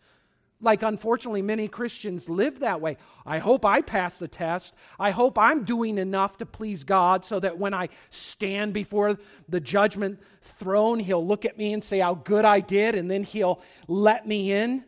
Like, 0.63 0.81
unfortunately, 0.81 1.41
many 1.41 1.67
Christians 1.67 2.29
live 2.29 2.61
that 2.61 2.79
way. 2.79 2.97
I 3.25 3.39
hope 3.39 3.65
I 3.65 3.81
pass 3.81 4.17
the 4.17 4.27
test. 4.27 4.73
I 4.97 5.11
hope 5.11 5.37
I'm 5.37 5.65
doing 5.65 5.97
enough 5.97 6.37
to 6.37 6.45
please 6.45 6.85
God 6.85 7.25
so 7.25 7.39
that 7.41 7.59
when 7.59 7.73
I 7.73 7.89
stand 8.09 8.73
before 8.73 9.17
the 9.49 9.59
judgment 9.59 10.19
throne, 10.41 10.99
He'll 10.99 11.25
look 11.25 11.45
at 11.45 11.57
me 11.57 11.73
and 11.73 11.83
say 11.83 11.99
how 11.99 12.15
good 12.15 12.45
I 12.45 12.61
did, 12.61 12.95
and 12.95 13.11
then 13.11 13.23
He'll 13.23 13.61
let 13.87 14.25
me 14.25 14.53
in. 14.53 14.85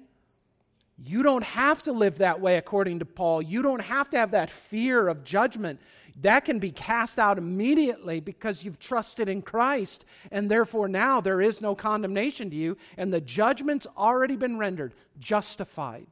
You 0.98 1.24
don't 1.24 1.44
have 1.44 1.84
to 1.84 1.91
live 1.91 2.20
that 2.20 2.39
way, 2.39 2.55
according 2.55 3.00
to 3.00 3.05
Paul. 3.05 3.41
You 3.41 3.62
don't 3.62 3.82
have 3.82 4.10
to 4.12 4.17
have 4.17 4.32
that 4.32 4.50
fear 4.50 5.10
of 5.10 5.25
judgment. 5.25 5.82
That 6.22 6.45
can 6.45 6.60
be 6.60 6.72
cast 6.72 7.19
out 7.19 7.38
immediately 7.38 8.22
because 8.22 8.63
you've 8.63 8.79
trusted 8.79 9.27
in 9.27 9.41
Christ, 9.41 10.05
and 10.31 10.50
therefore 10.50 10.88
now 10.88 11.19
there 11.19 11.41
is 11.41 11.62
no 11.62 11.75
condemnation 11.75 12.50
to 12.50 12.55
you, 12.55 12.77
and 12.98 13.12
the 13.12 13.19
judgment's 13.19 13.86
already 13.98 14.38
been 14.38 14.57
rendered, 14.57 14.93
justified. 15.19 16.07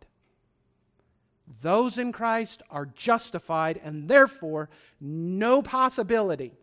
Those 1.62 1.98
in 1.98 2.12
Christ 2.12 2.64
are 2.70 2.86
justified, 2.86 3.80
and 3.82 4.10
therefore 4.10 4.70
no 5.00 5.62
possibility, 5.62 6.54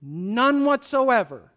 none 0.00 0.64
whatsoever, 0.64 1.52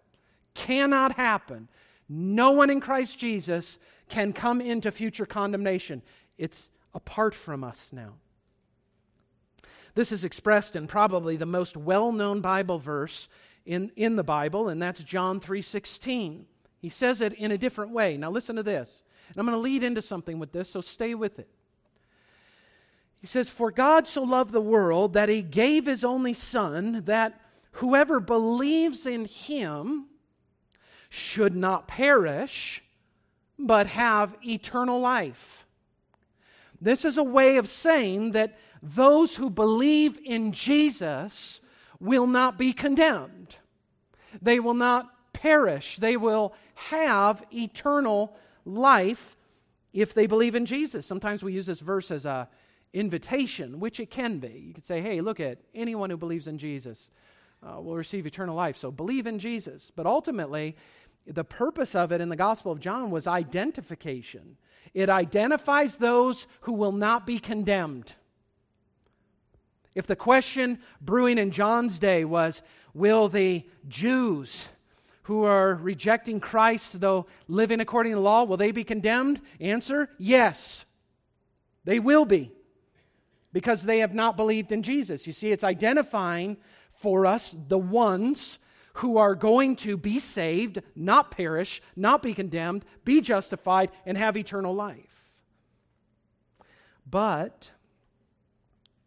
cannot 0.54 1.14
happen. 1.14 1.70
No 2.10 2.52
one 2.52 2.70
in 2.70 2.82
Christ 2.82 3.18
Jesus 3.18 3.80
can 4.10 4.34
come 4.34 4.60
into 4.60 4.92
future 4.92 5.26
condemnation. 5.26 6.02
It's 6.38 6.70
apart 6.94 7.34
from 7.34 7.64
us 7.64 7.92
now. 7.94 8.16
This 9.96 10.12
is 10.12 10.24
expressed 10.24 10.76
in 10.76 10.88
probably 10.88 11.38
the 11.38 11.46
most 11.46 11.78
well-known 11.78 12.42
Bible 12.42 12.80
verse 12.80 13.28
in, 13.66 13.92
in 13.96 14.16
the 14.16 14.24
Bible, 14.24 14.68
and 14.68 14.82
that's 14.82 15.04
John 15.04 15.40
3:16. 15.40 16.46
He 16.80 16.90
says 16.90 17.22
it 17.22 17.34
in 17.34 17.52
a 17.52 17.58
different 17.58 17.92
way. 17.92 18.18
Now 18.18 18.30
listen 18.30 18.58
to 18.58 18.64
this. 18.64 19.04
And 19.30 19.38
I'm 19.38 19.46
going 19.46 19.58
to 19.58 19.62
lead 19.62 19.84
into 19.84 20.02
something 20.02 20.38
with 20.38 20.52
this, 20.52 20.70
so 20.70 20.82
stay 20.82 21.16
with 21.16 21.40
it. 21.40 21.48
He 23.22 23.28
says, 23.28 23.50
For 23.50 23.72
God 23.72 24.06
so 24.06 24.22
loved 24.22 24.52
the 24.52 24.60
world 24.60 25.14
that 25.14 25.30
he 25.30 25.42
gave 25.42 25.86
his 25.86 26.04
only 26.04 26.34
Son, 26.34 27.04
that 27.06 27.40
whoever 27.74 28.20
believes 28.20 29.06
in 29.06 29.26
him 29.26 30.08
should 31.10 31.56
not 31.56 31.88
perish, 31.88 32.84
but 33.58 33.88
have 33.88 34.36
eternal 34.46 35.00
life. 35.00 35.66
This 36.84 37.06
is 37.06 37.18
a 37.18 37.24
way 37.24 37.58
of 37.58 37.68
saying 37.68 38.32
that 38.32 38.58
those 38.82 39.38
who 39.38 39.50
believe 39.50 40.20
in 40.24 40.52
Jesus 40.52 41.62
will 42.00 42.28
not 42.28 42.58
be 42.58 42.74
condemned. 42.74 43.58
They 44.42 44.60
will 44.60 44.74
not 44.74 45.10
perish. 45.32 45.98
They 45.98 46.18
will 46.18 46.54
have 46.76 47.44
eternal 47.54 48.36
life 48.66 49.38
if 49.94 50.14
they 50.14 50.28
believe 50.28 50.56
in 50.56 50.66
Jesus. 50.66 51.06
Sometimes 51.06 51.42
we 51.42 51.54
use 51.54 51.68
this 51.68 51.80
verse 51.80 52.12
as 52.12 52.26
a 52.26 52.50
invitation, 52.94 53.80
which 53.80 54.00
it 54.00 54.12
can 54.12 54.40
be. 54.40 54.66
You 54.68 54.74
could 54.74 54.86
say, 54.86 55.02
hey, 55.02 55.22
look 55.22 55.40
at 55.40 55.60
anyone 55.74 56.10
who 56.10 56.18
believes 56.18 56.48
in 56.48 56.58
Jesus 56.58 57.10
uh, 57.64 57.80
will 57.80 57.96
receive 57.96 58.28
eternal 58.28 58.56
life. 58.56 58.78
So 58.78 58.92
believe 58.92 59.26
in 59.26 59.40
Jesus. 59.40 59.92
But 59.96 60.06
ultimately, 60.06 60.76
the 61.26 61.44
purpose 61.44 61.96
of 61.96 62.12
it 62.12 62.22
in 62.22 62.30
the 62.30 62.36
Gospel 62.36 62.72
of 62.72 62.80
John 62.80 63.12
was 63.12 63.28
identification. 63.28 64.58
It 64.94 65.10
identifies 65.10 65.98
those 65.98 66.48
who 66.62 66.74
will 66.74 66.92
not 66.92 67.26
be 67.26 67.40
condemned. 67.40 68.14
If 69.96 70.08
the 70.08 70.16
question 70.16 70.80
brewing 71.02 71.38
in 71.38 71.52
John's 71.52 72.00
day 72.00 72.26
was, 72.26 72.62
will 72.94 73.30
the 73.30 73.66
Jews 73.88 74.66
who 75.24 75.44
are 75.44 75.76
rejecting 75.76 76.40
Christ, 76.40 77.00
though 77.00 77.28
living 77.48 77.80
according 77.80 78.12
to 78.12 78.16
the 78.18 78.22
law, 78.22 78.44
will 78.44 78.58
they 78.58 78.72
be 78.72 78.84
condemned? 78.84 79.42
Answer, 79.60 80.10
yes. 80.18 80.86
They 81.86 82.00
will 82.00 82.26
be 82.26 82.52
because 83.54 83.84
they 83.84 84.00
have 84.00 84.14
not 84.14 84.36
believed 84.36 84.72
in 84.72 84.84
Jesus. 84.84 85.28
You 85.28 85.34
see, 85.34 85.52
it's 85.52 85.64
identifying 85.64 86.58
for 86.96 87.26
us 87.26 87.56
the 87.68 87.78
ones 87.78 88.60
who 88.94 89.18
are 89.18 89.36
going 89.36 89.76
to 89.78 89.98
be 89.98 90.20
saved, 90.20 90.80
not 90.96 91.32
perish, 91.32 91.82
not 91.96 92.22
be 92.22 92.34
condemned, 92.34 92.86
be 93.04 93.22
justified, 93.22 93.92
and 94.06 94.18
have 94.18 94.38
eternal 94.38 94.74
life. 94.74 95.32
But 97.10 97.72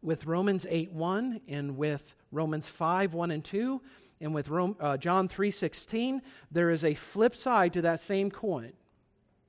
with 0.02 0.26
Romans 0.26 0.66
8 0.69 0.93
1 0.93 1.40
and 1.49 1.76
with 1.76 2.14
Romans 2.31 2.69
5 2.69 3.14
1 3.14 3.31
and 3.31 3.45
2, 3.45 3.81
and 4.21 4.35
with 4.35 4.49
Rome, 4.49 4.76
uh, 4.81 4.97
John 4.97 5.28
3:16, 5.28 6.23
there 6.50 6.71
is 6.71 6.85
a 6.85 6.95
flip 6.95 7.37
side 7.37 7.73
to 7.75 7.83
that 7.83 8.00
same 8.00 8.31
coin. 8.31 8.73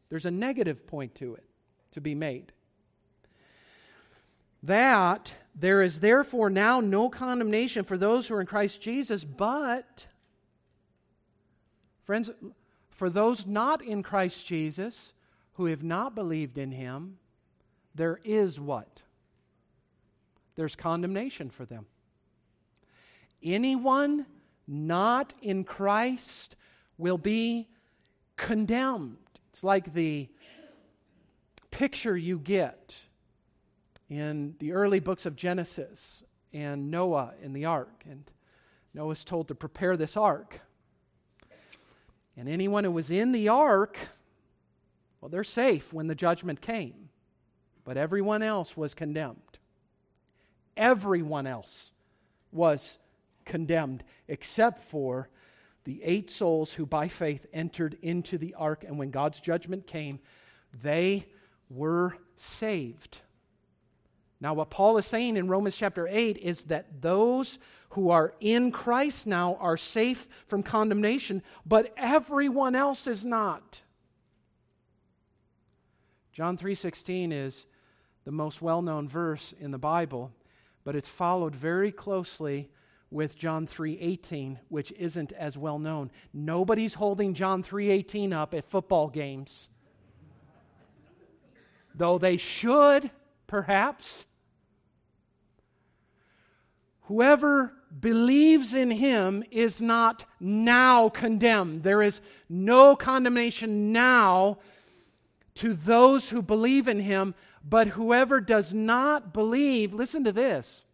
There's 0.10 0.26
a 0.26 0.32
negative 0.32 0.86
point 0.86 1.16
to 1.16 1.36
it 1.36 1.46
to 1.92 2.02
be 2.02 2.16
made 2.16 2.52
that 4.64 5.34
there 5.56 5.82
is 5.82 6.00
therefore 6.00 6.50
now 6.50 6.80
no 6.80 7.10
condemnation 7.10 7.84
for 7.84 7.98
those 7.98 8.28
who 8.28 8.36
are 8.36 8.42
in 8.42 8.48
Christ 8.48 8.82
Jesus, 8.82 9.24
but, 9.24 10.08
friends, 12.08 12.32
for 12.90 13.10
those 13.10 13.46
not 13.46 13.84
in 13.84 14.02
Christ 14.02 14.48
Jesus 14.48 15.12
who 15.54 15.66
have 15.66 15.84
not 15.84 16.16
believed 16.16 16.58
in 16.58 16.72
him, 16.72 17.18
there 17.94 18.22
is 18.24 18.60
what? 18.60 19.02
There's 20.56 20.76
condemnation 20.76 21.50
for 21.50 21.66
them. 21.66 21.86
Anyone 23.44 24.26
not 24.68 25.34
in 25.42 25.66
Christ 25.66 26.56
will 26.98 27.18
be 27.18 27.68
condemned. 28.38 29.18
It's 29.50 29.64
like 29.64 29.94
the 29.94 30.30
picture 31.72 32.16
you 32.16 32.40
get 32.40 32.96
in 34.10 34.56
the 34.60 34.72
early 34.72 35.02
books 35.02 35.26
of 35.26 35.36
Genesis 35.36 36.24
and 36.54 36.90
Noah 36.90 37.34
in 37.44 37.52
the 37.52 37.66
ark. 37.66 38.06
And 38.10 38.24
Noah's 38.94 39.26
told 39.26 39.50
to 39.50 39.56
prepare 39.56 39.98
this 39.98 40.16
ark. 40.16 40.62
And 42.38 42.48
anyone 42.48 42.84
who 42.84 42.92
was 42.92 43.10
in 43.10 43.32
the 43.32 43.50
ark, 43.50 43.98
well, 45.20 45.30
they're 45.30 45.44
safe 45.44 45.92
when 45.92 46.08
the 46.08 46.16
judgment 46.16 46.62
came. 46.62 47.10
But 47.84 47.98
everyone 47.98 48.44
else 48.44 48.78
was 48.78 48.94
condemned. 48.94 49.58
Everyone 50.76 51.48
else 51.48 51.92
was 52.52 53.00
condemned 53.46 54.04
except 54.28 54.80
for 54.80 55.30
the 55.86 56.04
eight 56.04 56.30
souls 56.30 56.74
who 56.74 56.86
by 56.86 57.08
faith 57.08 57.46
entered 57.54 57.98
into 58.02 58.38
the 58.38 58.54
ark. 58.54 58.84
And 58.86 59.00
when 59.00 59.10
God's 59.10 59.40
judgment 59.40 59.88
came, 59.88 60.20
they 60.84 61.28
were 61.70 62.18
saved. 62.36 63.22
Now, 64.40 64.54
what 64.54 64.70
Paul 64.70 64.98
is 64.98 65.06
saying 65.06 65.36
in 65.36 65.48
Romans 65.48 65.76
chapter 65.76 66.08
8 66.08 66.38
is 66.38 66.66
that 66.66 67.02
those 67.02 67.58
who 67.92 68.12
are 68.12 68.36
in 68.40 68.72
Christ 68.72 69.26
now 69.26 69.56
are 69.56 69.78
safe 69.78 70.28
from 70.46 70.62
condemnation, 70.62 71.42
but 71.66 71.92
everyone 71.98 72.76
else 72.76 73.08
is 73.08 73.26
not. 73.26 73.82
John 76.32 76.56
3:16 76.56 77.32
is 77.32 77.66
the 78.26 78.32
most 78.32 78.62
well-known 78.62 79.08
verse 79.10 79.54
in 79.54 79.72
the 79.72 79.80
Bible, 79.80 80.32
but 80.84 80.96
it's 80.96 81.08
followed 81.08 81.56
very 81.56 81.92
closely 81.92 82.70
with 83.10 83.36
John 83.36 83.66
3:18, 83.66 84.60
which 84.70 84.92
isn't 84.92 85.32
as 85.32 85.58
well 85.58 85.80
known. 85.80 86.12
Nobody's 86.34 86.94
holding 86.96 87.34
John 87.34 87.64
3:18 87.64 88.34
up 88.34 88.54
at 88.54 88.66
football 88.66 89.08
games. 89.08 89.70
Though 91.96 92.20
they 92.20 92.38
should 92.38 93.10
perhaps. 93.48 94.28
Whoever 97.04 97.74
believes 98.00 98.74
in 98.74 98.92
him 98.92 99.44
is 99.50 99.82
not 99.82 100.26
now 100.40 101.10
condemned. 101.10 101.84
There 101.84 102.02
is 102.02 102.20
no 102.50 102.96
condemnation 102.96 103.92
now 103.92 104.60
to 105.56 105.74
those 105.74 106.30
who 106.30 106.42
believe 106.42 106.88
in 106.88 107.00
him, 107.00 107.34
but 107.64 107.90
whoever 107.90 108.40
does 108.40 108.74
not 108.74 109.34
believe, 109.34 109.94
listen 109.94 110.24
to 110.26 110.32
this, 110.32 110.86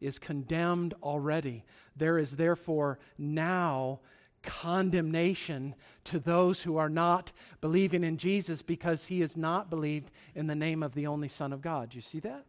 is 0.00 0.18
condemned 0.18 0.94
already. 1.02 1.64
There 1.94 2.18
is 2.18 2.36
therefore 2.36 2.98
now 3.18 4.00
condemnation 4.42 5.74
to 6.04 6.18
those 6.18 6.62
who 6.62 6.76
are 6.76 6.88
not 6.88 7.32
believing 7.60 8.04
in 8.04 8.16
Jesus 8.16 8.62
because 8.62 9.06
he 9.06 9.22
is 9.22 9.36
not 9.36 9.70
believed 9.70 10.10
in 10.34 10.46
the 10.46 10.54
name 10.54 10.82
of 10.82 10.94
the 10.94 11.06
only 11.06 11.28
Son 11.28 11.52
of 11.52 11.60
God. 11.60 11.94
You 11.94 12.00
see 12.00 12.20
that? 12.20 12.44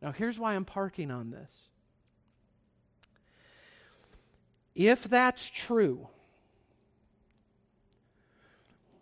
Now, 0.00 0.12
here's 0.12 0.38
why 0.38 0.54
I'm 0.54 0.64
parking 0.64 1.10
on 1.10 1.30
this. 1.30 1.70
If 4.74 5.04
that's 5.04 5.48
true, 5.48 6.08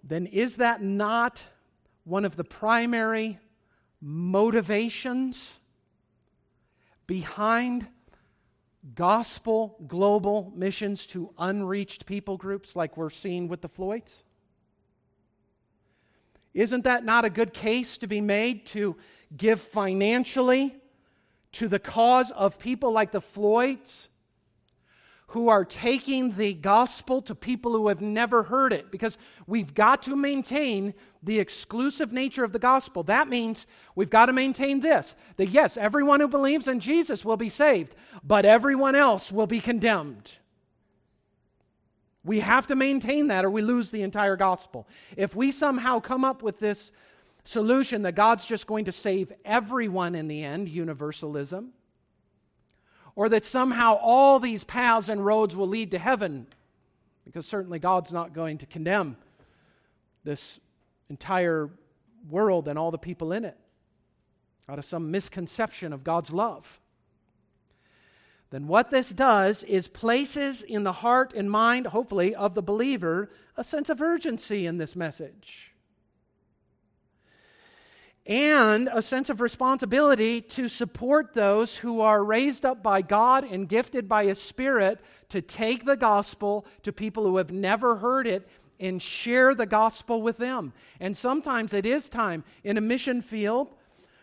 then 0.04 0.26
is 0.26 0.56
that 0.56 0.82
not 0.82 1.46
one 2.04 2.24
of 2.24 2.36
the 2.36 2.44
primary 2.44 3.38
motivations 4.00 5.60
behind 7.06 7.88
gospel 8.94 9.76
global 9.86 10.52
missions 10.56 11.06
to 11.08 11.32
unreached 11.38 12.06
people 12.06 12.36
groups 12.36 12.74
like 12.74 12.96
we're 12.96 13.10
seeing 13.10 13.48
with 13.48 13.60
the 13.60 13.68
Floyds? 13.68 14.24
Isn't 16.54 16.84
that 16.84 17.04
not 17.04 17.24
a 17.24 17.30
good 17.30 17.54
case 17.54 17.96
to 17.98 18.06
be 18.06 18.20
made 18.20 18.66
to 18.66 18.96
give 19.36 19.60
financially 19.60 20.76
to 21.52 21.68
the 21.68 21.78
cause 21.78 22.30
of 22.30 22.58
people 22.58 22.92
like 22.92 23.12
the 23.12 23.20
Floyds 23.20 24.08
who 25.32 25.48
are 25.48 25.64
taking 25.64 26.30
the 26.32 26.52
gospel 26.52 27.22
to 27.22 27.34
people 27.34 27.72
who 27.72 27.88
have 27.88 28.02
never 28.02 28.42
heard 28.42 28.70
it 28.70 28.90
because 28.90 29.16
we've 29.46 29.72
got 29.72 30.02
to 30.02 30.14
maintain 30.14 30.92
the 31.22 31.38
exclusive 31.38 32.12
nature 32.12 32.44
of 32.44 32.52
the 32.52 32.58
gospel. 32.58 33.02
That 33.04 33.28
means 33.28 33.66
we've 33.94 34.10
got 34.10 34.26
to 34.26 34.34
maintain 34.34 34.80
this 34.80 35.14
that 35.38 35.48
yes, 35.48 35.78
everyone 35.78 36.20
who 36.20 36.28
believes 36.28 36.68
in 36.68 36.80
Jesus 36.80 37.24
will 37.24 37.38
be 37.38 37.48
saved, 37.48 37.94
but 38.22 38.44
everyone 38.44 38.94
else 38.94 39.32
will 39.32 39.46
be 39.46 39.58
condemned. 39.58 40.36
We 42.24 42.40
have 42.40 42.66
to 42.66 42.76
maintain 42.76 43.28
that 43.28 43.46
or 43.46 43.50
we 43.50 43.62
lose 43.62 43.90
the 43.90 44.02
entire 44.02 44.36
gospel. 44.36 44.86
If 45.16 45.34
we 45.34 45.50
somehow 45.50 46.00
come 46.00 46.26
up 46.26 46.42
with 46.42 46.58
this 46.58 46.92
solution 47.44 48.02
that 48.02 48.16
God's 48.16 48.44
just 48.44 48.66
going 48.66 48.84
to 48.84 48.92
save 48.92 49.32
everyone 49.46 50.14
in 50.14 50.28
the 50.28 50.44
end, 50.44 50.68
universalism, 50.68 51.72
or 53.14 53.28
that 53.28 53.44
somehow 53.44 53.94
all 53.94 54.38
these 54.38 54.64
paths 54.64 55.08
and 55.08 55.24
roads 55.24 55.54
will 55.54 55.68
lead 55.68 55.90
to 55.90 55.98
heaven, 55.98 56.46
because 57.24 57.46
certainly 57.46 57.78
God's 57.78 58.12
not 58.12 58.32
going 58.32 58.58
to 58.58 58.66
condemn 58.66 59.16
this 60.24 60.60
entire 61.10 61.70
world 62.30 62.68
and 62.68 62.78
all 62.78 62.90
the 62.90 62.98
people 62.98 63.32
in 63.32 63.44
it 63.44 63.56
out 64.68 64.78
of 64.78 64.84
some 64.84 65.10
misconception 65.10 65.92
of 65.92 66.04
God's 66.04 66.32
love. 66.32 66.80
Then, 68.50 68.68
what 68.68 68.90
this 68.90 69.10
does 69.10 69.64
is 69.64 69.88
places 69.88 70.62
in 70.62 70.84
the 70.84 70.92
heart 70.92 71.32
and 71.34 71.50
mind, 71.50 71.88
hopefully, 71.88 72.34
of 72.34 72.54
the 72.54 72.62
believer 72.62 73.30
a 73.56 73.64
sense 73.64 73.88
of 73.88 74.00
urgency 74.00 74.66
in 74.66 74.78
this 74.78 74.94
message 74.94 75.71
and 78.26 78.88
a 78.92 79.02
sense 79.02 79.30
of 79.30 79.40
responsibility 79.40 80.40
to 80.40 80.68
support 80.68 81.34
those 81.34 81.76
who 81.76 82.00
are 82.00 82.24
raised 82.24 82.64
up 82.64 82.82
by 82.82 83.02
God 83.02 83.44
and 83.44 83.68
gifted 83.68 84.08
by 84.08 84.26
His 84.26 84.40
Spirit 84.40 85.00
to 85.30 85.42
take 85.42 85.84
the 85.84 85.96
gospel 85.96 86.64
to 86.82 86.92
people 86.92 87.24
who 87.24 87.38
have 87.38 87.50
never 87.50 87.96
heard 87.96 88.26
it 88.26 88.48
and 88.78 89.02
share 89.02 89.54
the 89.54 89.66
gospel 89.66 90.22
with 90.22 90.38
them. 90.38 90.72
And 91.00 91.16
sometimes 91.16 91.72
it 91.72 91.86
is 91.86 92.08
time 92.08 92.44
in 92.62 92.76
a 92.76 92.80
mission 92.80 93.22
field 93.22 93.74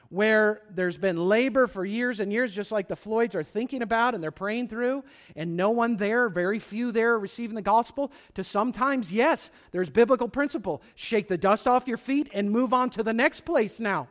where 0.09 0.63
there's 0.71 0.97
been 0.97 1.17
labor 1.17 1.67
for 1.67 1.85
years 1.85 2.19
and 2.19 2.33
years, 2.33 2.53
just 2.53 2.71
like 2.71 2.87
the 2.87 2.95
Floyds 2.95 3.35
are 3.35 3.43
thinking 3.43 3.83
about 3.83 4.15
and 4.15 4.23
they're 4.23 4.31
praying 4.31 4.67
through, 4.67 5.03
and 5.35 5.55
no 5.55 5.69
one 5.69 5.97
there, 5.97 6.29
very 6.29 6.57
few 6.57 6.91
there 6.91 7.19
receiving 7.19 7.55
the 7.55 7.61
gospel, 7.61 8.11
to 8.33 8.43
sometimes, 8.43 9.13
yes, 9.13 9.51
there's 9.71 9.91
biblical 9.91 10.27
principle. 10.27 10.81
Shake 10.95 11.27
the 11.27 11.37
dust 11.37 11.67
off 11.67 11.87
your 11.87 11.97
feet 11.97 12.27
and 12.33 12.49
move 12.49 12.73
on 12.73 12.89
to 12.91 13.03
the 13.03 13.13
next 13.13 13.41
place 13.41 13.79
now. 13.79 14.07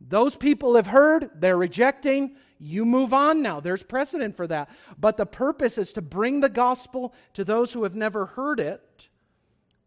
Those 0.00 0.36
people 0.36 0.76
have 0.76 0.86
heard, 0.86 1.30
they're 1.34 1.56
rejecting, 1.56 2.36
you 2.60 2.84
move 2.84 3.12
on 3.12 3.42
now. 3.42 3.58
There's 3.58 3.82
precedent 3.82 4.36
for 4.36 4.46
that. 4.46 4.70
But 4.98 5.16
the 5.16 5.26
purpose 5.26 5.78
is 5.78 5.92
to 5.94 6.02
bring 6.02 6.40
the 6.40 6.48
gospel 6.48 7.12
to 7.32 7.44
those 7.44 7.72
who 7.72 7.82
have 7.82 7.96
never 7.96 8.26
heard 8.26 8.60
it, 8.60 9.08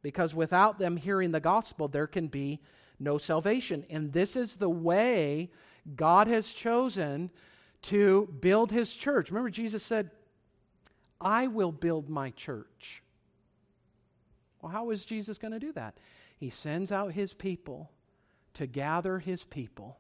because 0.02 0.36
without 0.36 0.78
them 0.78 0.98
hearing 0.98 1.32
the 1.32 1.40
gospel, 1.40 1.88
there 1.88 2.08
can 2.08 2.28
be 2.28 2.60
no 3.00 3.18
salvation. 3.18 3.86
And 3.90 4.14
this 4.14 4.36
is 4.36 4.56
the 4.56 4.70
way 4.70 5.52
God 5.96 6.28
has 6.28 6.52
chosen 6.54 7.32
to 7.84 8.34
build 8.40 8.72
his 8.72 8.94
church. 8.94 9.30
Remember, 9.30 9.50
Jesus 9.50 9.84
said, 9.84 10.12
I 11.22 11.48
will 11.48 11.72
build 11.72 12.10
my 12.10 12.32
church. 12.32 13.04
Well, 14.62 14.72
how 14.72 14.90
is 14.90 15.06
Jesus 15.06 15.38
going 15.38 15.54
to 15.54 15.60
do 15.60 15.72
that? 15.74 15.98
He 16.38 16.50
sends 16.50 16.92
out 16.92 17.14
his 17.14 17.34
people 17.34 17.92
to 18.54 18.68
gather 18.68 19.20
his 19.20 19.44
people, 19.44 20.00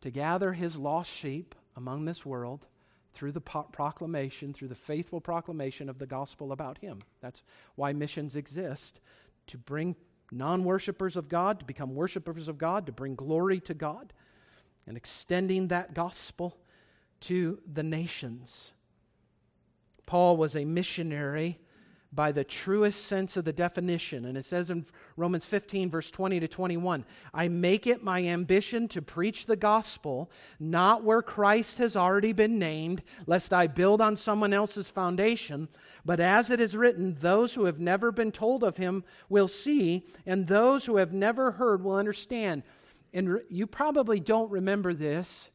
to 0.00 0.10
gather 0.10 0.52
his 0.52 0.76
lost 0.76 1.10
sheep 1.10 1.54
among 1.76 2.04
this 2.04 2.26
world 2.26 2.66
through 3.14 3.32
the 3.32 3.40
proclamation, 3.40 4.52
through 4.52 4.68
the 4.68 4.74
faithful 4.74 5.20
proclamation 5.20 5.88
of 5.88 5.98
the 5.98 6.06
gospel 6.06 6.52
about 6.52 6.78
him. 6.78 7.00
That's 7.20 7.42
why 7.74 7.92
missions 7.92 8.36
exist 8.36 9.00
to 9.46 9.58
bring 9.58 9.96
non 10.30 10.64
worshippers 10.64 11.16
of 11.16 11.28
God 11.28 11.58
to 11.60 11.64
become 11.64 11.94
worshippers 11.94 12.48
of 12.48 12.58
God, 12.58 12.86
to 12.86 12.92
bring 12.92 13.14
glory 13.14 13.60
to 13.60 13.74
God, 13.74 14.12
and 14.86 14.96
extending 14.96 15.68
that 15.68 15.94
gospel 15.94 16.56
to 17.20 17.60
the 17.70 17.82
nations. 17.82 18.72
Paul 20.06 20.36
was 20.36 20.56
a 20.56 20.64
missionary 20.64 21.58
by 22.12 22.32
the 22.32 22.44
truest 22.44 23.04
sense 23.04 23.36
of 23.36 23.44
the 23.44 23.52
definition. 23.52 24.24
And 24.24 24.38
it 24.38 24.44
says 24.44 24.70
in 24.70 24.86
Romans 25.16 25.44
15, 25.44 25.90
verse 25.90 26.10
20 26.10 26.40
to 26.40 26.48
21 26.48 27.04
I 27.34 27.48
make 27.48 27.86
it 27.86 28.02
my 28.02 28.24
ambition 28.24 28.88
to 28.88 29.02
preach 29.02 29.46
the 29.46 29.56
gospel, 29.56 30.30
not 30.58 31.04
where 31.04 31.22
Christ 31.22 31.78
has 31.78 31.96
already 31.96 32.32
been 32.32 32.58
named, 32.58 33.02
lest 33.26 33.52
I 33.52 33.66
build 33.66 34.00
on 34.00 34.16
someone 34.16 34.52
else's 34.52 34.88
foundation, 34.88 35.68
but 36.04 36.20
as 36.20 36.50
it 36.50 36.60
is 36.60 36.76
written, 36.76 37.16
those 37.20 37.54
who 37.54 37.66
have 37.66 37.78
never 37.78 38.10
been 38.10 38.32
told 38.32 38.64
of 38.64 38.78
him 38.78 39.04
will 39.28 39.48
see, 39.48 40.04
and 40.24 40.46
those 40.46 40.86
who 40.86 40.96
have 40.96 41.12
never 41.12 41.52
heard 41.52 41.82
will 41.84 41.96
understand. 41.96 42.62
And 43.12 43.40
you 43.48 43.66
probably 43.66 44.20
don't 44.20 44.50
remember 44.50 44.94
this. 44.94 45.50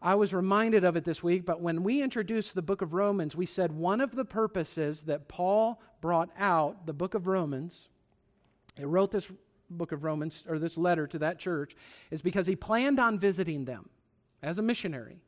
I 0.00 0.14
was 0.14 0.32
reminded 0.32 0.84
of 0.84 0.96
it 0.96 1.04
this 1.04 1.22
week, 1.22 1.44
but 1.44 1.60
when 1.60 1.82
we 1.82 2.02
introduced 2.02 2.54
the 2.54 2.62
book 2.62 2.82
of 2.82 2.94
Romans, 2.94 3.34
we 3.34 3.46
said 3.46 3.72
one 3.72 4.00
of 4.00 4.14
the 4.14 4.24
purposes 4.24 5.02
that 5.02 5.28
Paul 5.28 5.82
brought 6.00 6.30
out 6.38 6.86
the 6.86 6.92
book 6.92 7.14
of 7.14 7.26
Romans, 7.26 7.88
he 8.76 8.84
wrote 8.84 9.10
this 9.10 9.30
book 9.68 9.90
of 9.90 10.04
Romans, 10.04 10.44
or 10.48 10.58
this 10.58 10.78
letter 10.78 11.06
to 11.08 11.18
that 11.18 11.38
church, 11.38 11.74
is 12.10 12.22
because 12.22 12.46
he 12.46 12.54
planned 12.54 13.00
on 13.00 13.18
visiting 13.18 13.64
them 13.64 13.88
as 14.42 14.58
a 14.58 14.62
missionary. 14.62 15.18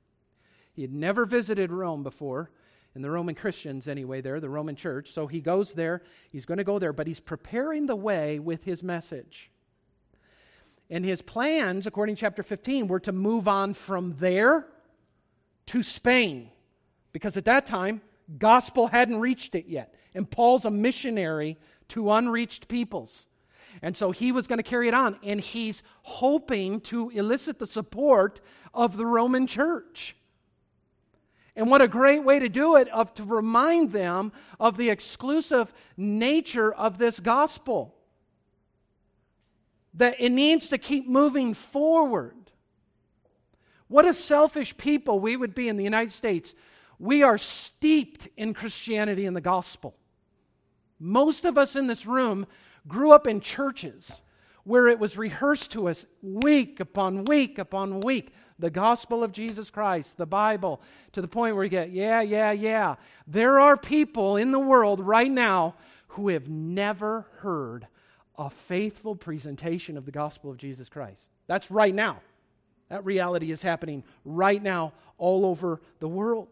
He 0.73 0.83
had 0.83 0.93
never 0.93 1.25
visited 1.25 1.73
Rome 1.73 2.03
before, 2.05 2.51
in 2.95 3.03
the 3.03 3.11
Roman 3.11 3.35
Christians 3.35 3.87
anyway, 3.87 4.21
there, 4.21 4.41
the 4.41 4.49
Roman 4.49 4.77
church. 4.77 5.11
So 5.11 5.27
he 5.27 5.41
goes 5.41 5.73
there, 5.75 6.03
he's 6.31 6.47
going 6.47 6.59
to 6.59 6.65
go 6.65 6.79
there, 6.79 6.93
but 6.93 7.07
he's 7.07 7.21
preparing 7.21 7.87
the 7.87 7.97
way 7.97 8.39
with 8.39 8.65
his 8.65 8.83
message. 8.83 9.50
And 10.91 11.05
his 11.05 11.23
plans, 11.23 11.87
according 11.87 12.17
to 12.17 12.21
chapter 12.21 12.43
15, 12.43 12.89
were 12.89 13.01
to 13.01 13.13
move 13.13 13.47
on 13.47 13.75
from 13.75 14.17
there 14.19 14.67
to 15.67 15.83
Spain. 15.85 16.51
Because 17.13 17.37
at 17.37 17.45
that 17.45 17.65
time, 17.65 18.03
gospel 18.39 18.89
hadn't 18.89 19.21
reached 19.21 19.55
it 19.55 19.67
yet. 19.67 19.95
And 20.15 20.29
Paul's 20.29 20.65
a 20.65 20.71
missionary 20.71 21.59
to 21.89 22.11
unreached 22.11 22.67
peoples. 22.67 23.29
And 23.83 23.97
so 23.97 24.11
he 24.11 24.33
was 24.33 24.49
going 24.49 24.59
to 24.59 24.65
carry 24.65 24.89
it 24.89 24.95
on. 24.95 25.17
And 25.23 25.41
he's 25.41 25.85
hoping 26.03 26.81
to 26.83 27.11
elicit 27.11 27.61
the 27.61 27.69
support 27.69 28.41
of 28.75 28.97
the 28.97 29.07
Roman 29.07 29.47
church. 29.47 30.17
And 31.55 31.71
what 31.71 31.83
a 31.83 31.89
great 31.89 32.25
way 32.25 32.41
to 32.41 32.49
do 32.49 32.75
it 32.77 32.89
of 32.89 33.15
to 33.15 33.23
remind 33.23 33.93
them 33.93 34.33
of 34.59 34.77
the 34.77 34.91
exclusive 34.91 35.73
nature 35.97 36.73
of 36.73 36.99
this 36.99 37.21
gospel 37.21 37.95
that 39.95 40.17
it 40.19 40.31
needs 40.31 40.69
to 40.69 40.79
keep 40.79 41.09
moving 41.09 41.55
forward. 41.55 42.37
What 43.89 44.05
a 44.05 44.15
selfish 44.15 44.77
people 44.77 45.19
we 45.19 45.37
would 45.37 45.55
be 45.55 45.69
in 45.69 45.77
the 45.77 45.85
United 45.85 46.13
States. 46.13 46.55
We 46.99 47.23
are 47.23 47.39
steeped 47.39 48.29
in 48.37 48.55
Christianity 48.55 49.27
and 49.27 49.37
the 49.37 49.41
gospel. 49.41 49.97
Most 50.99 51.45
of 51.45 51.59
us 51.59 51.75
in 51.75 51.87
this 51.87 52.07
room 52.07 52.47
grew 52.87 53.13
up 53.13 53.27
in 53.27 53.41
churches 53.41 54.23
where 54.65 54.87
it 54.87 54.99
was 54.99 55.17
rehearsed 55.17 55.73
to 55.73 55.89
us 55.89 56.07
week 56.23 56.81
upon 56.81 57.25
week 57.25 57.59
upon 57.59 58.01
week 58.01 58.33
the 58.59 58.71
gospel 58.71 59.25
of 59.25 59.33
Jesus 59.33 59.71
Christ, 59.71 60.19
the 60.19 60.27
Bible, 60.27 60.83
to 61.13 61.23
the 61.23 61.29
point 61.29 61.57
where 61.57 61.65
you 61.65 61.71
get, 61.71 61.91
yeah, 61.91 62.21
yeah, 62.21 62.53
yeah. 62.53 62.97
There 63.27 63.59
are 63.59 63.77
people 63.77 64.37
in 64.37 64.53
the 64.53 64.61
world 64.61 65.01
right 65.01 65.31
now 65.31 65.75
who 66.09 66.29
have 66.29 66.49
never 66.49 67.27
heard 67.39 67.87
a 68.41 68.49
faithful 68.49 69.15
presentation 69.15 69.99
of 69.99 70.07
the 70.07 70.11
gospel 70.11 70.51
of 70.51 70.57
Jesus 70.57 70.89
Christ. 70.89 71.29
That's 71.47 71.71
right 71.71 71.95
now. 71.95 72.21
That 72.89 73.05
reality 73.05 73.53
is 73.53 73.63
happening 73.63 74.03
right 74.25 74.61
now 74.61 74.95
all 75.19 75.45
over 75.45 75.81
the 76.01 76.09
world. 76.09 76.49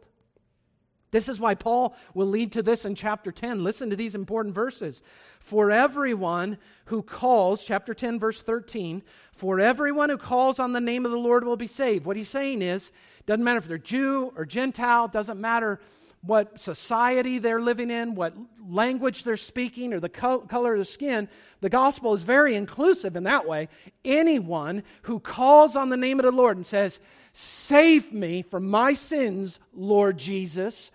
This 1.11 1.31
is 1.31 1.41
why 1.41 1.55
Paul 1.55 1.97
will 2.13 2.27
lead 2.27 2.53
to 2.53 2.63
this 2.63 2.85
in 2.85 2.95
chapter 2.95 3.33
10. 3.33 3.65
Listen 3.65 3.89
to 3.89 3.97
these 3.97 4.15
important 4.15 4.55
verses. 4.55 5.03
For 5.41 5.71
everyone 5.71 6.59
who 6.85 7.03
calls, 7.03 7.65
chapter 7.65 7.95
10, 7.95 8.21
verse 8.21 8.43
13, 8.43 9.03
for 9.33 9.59
everyone 9.59 10.11
who 10.11 10.19
calls 10.19 10.59
on 10.59 10.75
the 10.75 10.81
name 10.81 11.07
of 11.07 11.11
the 11.11 11.17
Lord 11.17 11.43
will 11.43 11.57
be 11.57 11.67
saved. 11.67 12.05
What 12.05 12.19
he's 12.19 12.29
saying 12.29 12.61
is, 12.61 12.93
doesn't 13.25 13.43
matter 13.43 13.57
if 13.57 13.67
they're 13.67 13.79
Jew 13.79 14.31
or 14.37 14.45
Gentile, 14.45 15.09
doesn't 15.09 15.41
matter 15.41 15.81
what 16.23 16.61
society 16.61 17.39
they're 17.39 17.61
living 17.61 17.91
in, 17.91 18.15
what 18.15 18.35
language 18.69 19.23
they're 19.23 19.37
speaking, 19.37 19.93
or 19.93 20.01
the 20.01 20.09
co- 20.09 20.41
color 20.41 20.73
of 20.73 20.79
the 20.79 20.85
skin. 20.85 21.29
The 21.61 21.69
gospel 21.69 22.13
is 22.15 22.23
very 22.23 22.55
inclusive 22.55 23.17
in 23.17 23.25
that 23.25 23.47
way. 23.47 23.69
Anyone 24.05 24.83
who 25.03 25.21
calls 25.21 25.77
on 25.77 25.91
the 25.91 25.97
name 25.97 26.19
of 26.19 26.25
the 26.25 26.33
Lord 26.33 26.57
and 26.57 26.67
says, 26.67 26.99
Save 27.33 28.13
me 28.13 28.43
from 28.43 28.69
my 28.69 28.95
sins, 28.95 29.61
Lord 29.73 30.19
Jesus, 30.19 30.91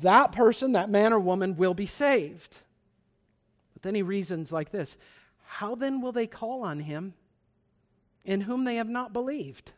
that 0.00 0.32
person, 0.32 0.72
that 0.72 0.88
man 0.88 1.12
or 1.12 1.20
woman, 1.20 1.56
will 1.56 1.74
be 1.74 1.86
saved. 1.86 2.58
But 3.74 3.82
then 3.82 3.94
he 3.94 4.02
reasons 4.02 4.50
like 4.50 4.70
this 4.70 4.96
How 5.46 5.74
then 5.74 6.00
will 6.00 6.12
they 6.12 6.26
call 6.26 6.62
on 6.62 6.80
him 6.80 7.14
in 8.24 8.42
whom 8.42 8.64
they 8.64 8.76
have 8.76 8.88
not 8.88 9.12
believed? 9.12 9.72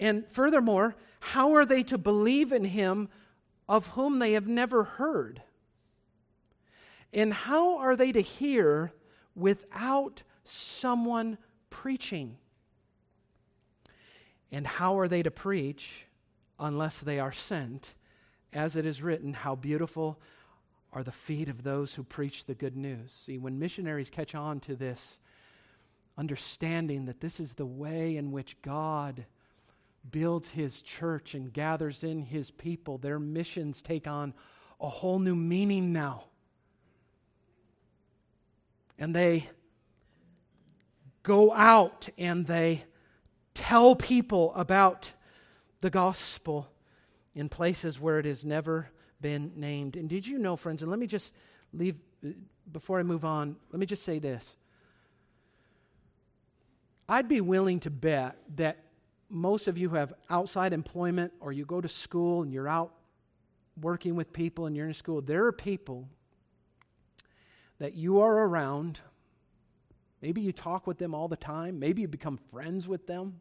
And 0.00 0.26
furthermore, 0.28 0.94
how 1.20 1.54
are 1.54 1.64
they 1.64 1.82
to 1.84 1.98
believe 1.98 2.52
in 2.52 2.64
him 2.64 3.08
of 3.68 3.88
whom 3.88 4.18
they 4.18 4.32
have 4.32 4.48
never 4.48 4.84
heard? 4.84 5.42
And 7.12 7.32
how 7.32 7.78
are 7.78 7.96
they 7.96 8.12
to 8.12 8.20
hear 8.20 8.92
without 9.34 10.22
someone 10.44 11.38
preaching? 11.70 12.36
And 14.52 14.66
how 14.66 14.98
are 14.98 15.08
they 15.08 15.22
to 15.22 15.30
preach 15.30 16.04
unless 16.58 17.00
they 17.00 17.18
are 17.18 17.32
sent? 17.32 17.94
As 18.52 18.76
it 18.76 18.86
is 18.86 19.02
written, 19.02 19.34
how 19.34 19.54
beautiful 19.54 20.18
are 20.92 21.02
the 21.02 21.12
feet 21.12 21.48
of 21.48 21.62
those 21.62 21.94
who 21.94 22.02
preach 22.02 22.46
the 22.46 22.54
good 22.54 22.76
news. 22.76 23.12
See, 23.12 23.36
when 23.36 23.58
missionaries 23.58 24.10
catch 24.10 24.34
on 24.34 24.60
to 24.60 24.74
this 24.74 25.20
understanding 26.16 27.04
that 27.04 27.20
this 27.20 27.40
is 27.40 27.54
the 27.54 27.66
way 27.66 28.16
in 28.16 28.32
which 28.32 28.60
God 28.62 29.26
builds 30.10 30.50
his 30.50 30.82
church 30.82 31.34
and 31.34 31.52
gathers 31.52 32.04
in 32.04 32.22
his 32.22 32.50
people, 32.50 32.98
their 32.98 33.18
missions 33.18 33.82
take 33.82 34.06
on 34.06 34.34
a 34.80 34.88
whole 34.88 35.18
new 35.18 35.34
meaning 35.34 35.92
now. 35.92 36.24
And 38.98 39.14
they 39.14 39.48
go 41.22 41.52
out 41.52 42.08
and 42.16 42.46
they 42.46 42.84
tell 43.54 43.94
people 43.94 44.52
about 44.54 45.12
the 45.80 45.90
gospel 45.90 46.68
in 47.34 47.48
places 47.48 48.00
where 48.00 48.18
it 48.18 48.24
has 48.24 48.44
never 48.44 48.88
been 49.20 49.52
named. 49.56 49.96
And 49.96 50.08
did 50.08 50.26
you 50.26 50.38
know, 50.38 50.56
friends, 50.56 50.82
and 50.82 50.90
let 50.90 50.98
me 50.98 51.06
just 51.06 51.32
leave, 51.72 51.96
before 52.72 52.98
I 52.98 53.02
move 53.02 53.24
on, 53.24 53.56
let 53.70 53.78
me 53.78 53.86
just 53.86 54.04
say 54.04 54.18
this. 54.18 54.56
I'd 57.08 57.28
be 57.28 57.40
willing 57.40 57.80
to 57.80 57.90
bet 57.90 58.36
that 58.56 58.84
most 59.28 59.68
of 59.68 59.76
you 59.76 59.90
have 59.90 60.12
outside 60.30 60.72
employment 60.72 61.32
or 61.40 61.52
you 61.52 61.64
go 61.64 61.80
to 61.80 61.88
school 61.88 62.42
and 62.42 62.52
you're 62.52 62.68
out 62.68 62.94
working 63.80 64.16
with 64.16 64.32
people 64.32 64.66
and 64.66 64.76
you're 64.76 64.88
in 64.88 64.94
school. 64.94 65.20
There 65.20 65.46
are 65.46 65.52
people 65.52 66.08
that 67.78 67.94
you 67.94 68.20
are 68.20 68.44
around. 68.46 69.00
Maybe 70.22 70.40
you 70.40 70.52
talk 70.52 70.86
with 70.86 70.98
them 70.98 71.14
all 71.14 71.28
the 71.28 71.36
time. 71.36 71.78
Maybe 71.78 72.02
you 72.02 72.08
become 72.08 72.38
friends 72.50 72.88
with 72.88 73.06
them, 73.06 73.40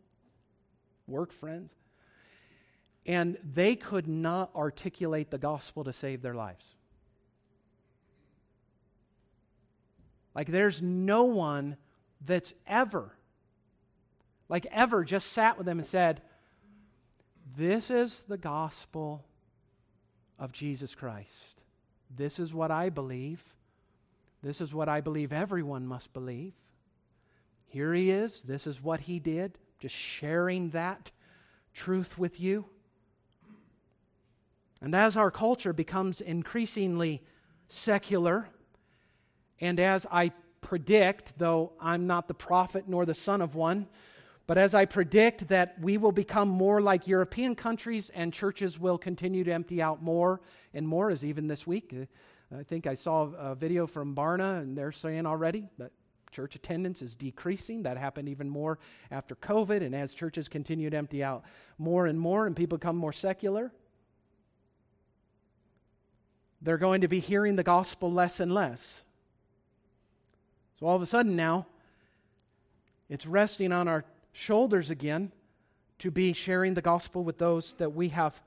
work 1.08 1.32
friends 1.32 1.73
and 3.08 3.38
they 3.54 3.76
could 3.76 4.06
not 4.06 4.54
articulate 4.54 5.32
the 5.32 5.38
gospel 5.38 5.86
to 5.86 5.93
save 5.93 6.21
their 6.21 6.36
lives. 6.36 6.76
Like, 10.36 10.50
there's 10.50 10.82
no 10.82 11.23
one 11.23 11.78
that's 12.23 12.54
ever, 12.67 13.16
like, 14.49 14.65
ever 14.71 15.03
just 15.03 15.31
sat 15.33 15.57
with 15.57 15.65
them 15.65 15.79
and 15.79 15.86
said, 15.86 16.21
This 17.57 17.89
is 17.89 18.21
the 18.27 18.38
gospel 18.38 19.25
of 20.39 20.51
Jesus 20.51 20.95
Christ. 20.95 21.63
This 22.15 22.39
is 22.39 22.53
what 22.53 22.71
I 22.71 22.89
believe. 22.89 23.43
This 24.41 24.62
is 24.62 24.73
what 24.73 24.88
I 24.88 25.01
believe 25.01 25.33
everyone 25.33 25.88
must 25.88 26.13
believe. 26.13 26.53
Here 27.67 27.93
he 27.93 28.12
is. 28.12 28.43
This 28.43 28.65
is 28.65 28.81
what 28.81 29.01
he 29.01 29.19
did. 29.19 29.57
Just 29.79 29.95
sharing 29.95 30.69
that 30.69 31.12
truth 31.73 32.17
with 32.17 32.39
you. 32.39 32.65
And 34.81 34.95
as 34.95 35.17
our 35.17 35.31
culture 35.31 35.73
becomes 35.73 36.21
increasingly 36.21 37.23
secular, 37.67 38.47
and 39.60 39.79
as 39.79 40.05
I 40.12 40.31
predict, 40.62 41.38
though 41.38 41.73
I'm 41.79 42.07
not 42.07 42.27
the 42.27 42.33
prophet 42.33 42.86
nor 42.88 43.05
the 43.05 43.13
son 43.13 43.41
of 43.41 43.55
one, 43.55 43.88
but 44.47 44.57
as 44.57 44.73
I 44.73 44.86
predict 44.86 45.49
that 45.49 45.77
we 45.79 45.97
will 45.97 46.13
become 46.13 46.47
more 46.47 46.81
like 46.81 47.05
European 47.05 47.53
countries 47.53 48.10
and 48.10 48.33
churches 48.33 48.79
will 48.79 48.97
continue 48.97 49.43
to 49.43 49.51
empty 49.51 49.81
out 49.81 50.01
more 50.01 50.39
and 50.73 50.88
more, 50.88 51.12
as 51.12 51.23
even 51.25 51.47
this 51.47 51.67
week. 51.67 51.93
Uh, 51.93 52.05
I 52.57 52.63
think 52.63 52.88
I 52.88 52.93
saw 52.93 53.23
a 53.38 53.55
video 53.55 53.86
from 53.86 54.15
Barna, 54.15 54.62
and 54.62 54.77
they're 54.77 54.93
saying 54.93 55.25
already 55.25 55.67
that 55.77 55.91
church 56.31 56.55
attendance 56.55 57.01
is 57.01 57.13
decreasing. 57.13 57.83
That 57.83 57.97
happened 57.97 58.29
even 58.29 58.47
more 58.49 58.79
after 59.12 59.36
COVID, 59.36 59.81
and 59.83 59.93
as 59.93 60.13
churches 60.13 60.47
continue 60.47 60.89
to 60.89 60.95
empty 60.95 61.21
out 61.21 61.43
more 61.77 62.07
and 62.07 62.17
more 62.17 62.47
and 62.47 62.55
people 62.55 62.77
become 62.77 62.95
more 62.95 63.13
secular, 63.13 63.73
they're 66.62 66.77
going 66.77 67.01
to 67.01 67.10
be 67.10 67.19
hearing 67.19 67.57
the 67.57 67.63
gospel 67.63 68.12
less 68.12 68.39
and 68.39 68.53
less. 68.53 69.03
So 70.79 70.86
all 70.86 70.95
of 70.95 71.01
a 71.01 71.05
sudden 71.05 71.36
now, 71.36 71.65
it's 73.10 73.25
resting 73.25 73.71
on 73.71 73.88
our 73.88 74.05
shoulders 74.38 74.91
again 74.91 75.32
to 75.97 76.12
be 76.12 76.32
sharing 76.32 76.76
the 76.76 76.82
gospel 76.82 77.23
with 77.23 77.39
those 77.39 77.73
that 77.76 77.95
we 77.95 78.10
have 78.10 78.39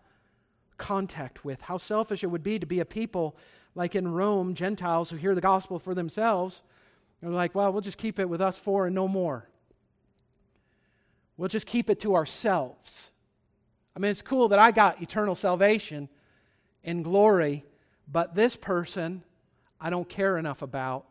contact 0.79 1.44
with. 1.44 1.61
How 1.62 1.79
selfish 1.79 2.22
it 2.22 2.29
would 2.29 2.44
be 2.44 2.61
to 2.61 2.66
be 2.66 2.79
a 2.79 2.85
people 2.85 3.37
like 3.74 3.96
in 3.96 4.07
Rome, 4.07 4.55
Gentiles 4.55 5.11
who 5.11 5.16
hear 5.16 5.35
the 5.35 5.40
gospel 5.40 5.81
for 5.81 5.92
themselves. 5.92 6.62
They're 7.20 7.31
like, 7.31 7.57
well, 7.57 7.72
we'll 7.72 7.81
just 7.83 7.98
keep 7.98 8.20
it 8.20 8.29
with 8.29 8.40
us 8.40 8.57
four 8.57 8.87
and 8.87 8.94
no 8.94 9.09
more. 9.09 9.48
We'll 11.37 11.48
just 11.48 11.66
keep 11.66 11.90
it 11.90 11.98
to 12.00 12.14
ourselves. 12.14 13.11
I 13.96 13.98
mean, 13.98 14.12
it's 14.12 14.22
cool 14.22 14.46
that 14.48 14.61
I 14.61 14.70
got 14.70 15.03
eternal 15.03 15.35
salvation 15.35 16.09
and 16.85 17.03
glory, 17.03 17.64
but 18.07 18.37
this 18.37 18.55
person, 18.55 19.24
I 19.81 19.90
don't 19.90 20.09
care 20.09 20.38
enough 20.38 20.62
about 20.62 21.07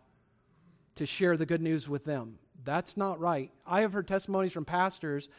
to 0.95 1.05
share 1.05 1.35
the 1.35 1.45
good 1.45 1.61
news 1.61 1.89
with 1.89 2.05
them. 2.05 2.39
That's 2.63 2.97
not 2.97 3.19
right. 3.19 3.51
I 3.65 3.81
have 3.81 3.93
heard 3.93 4.07
testimonies 4.07 4.51
from 4.51 4.65
pastors. 4.65 5.29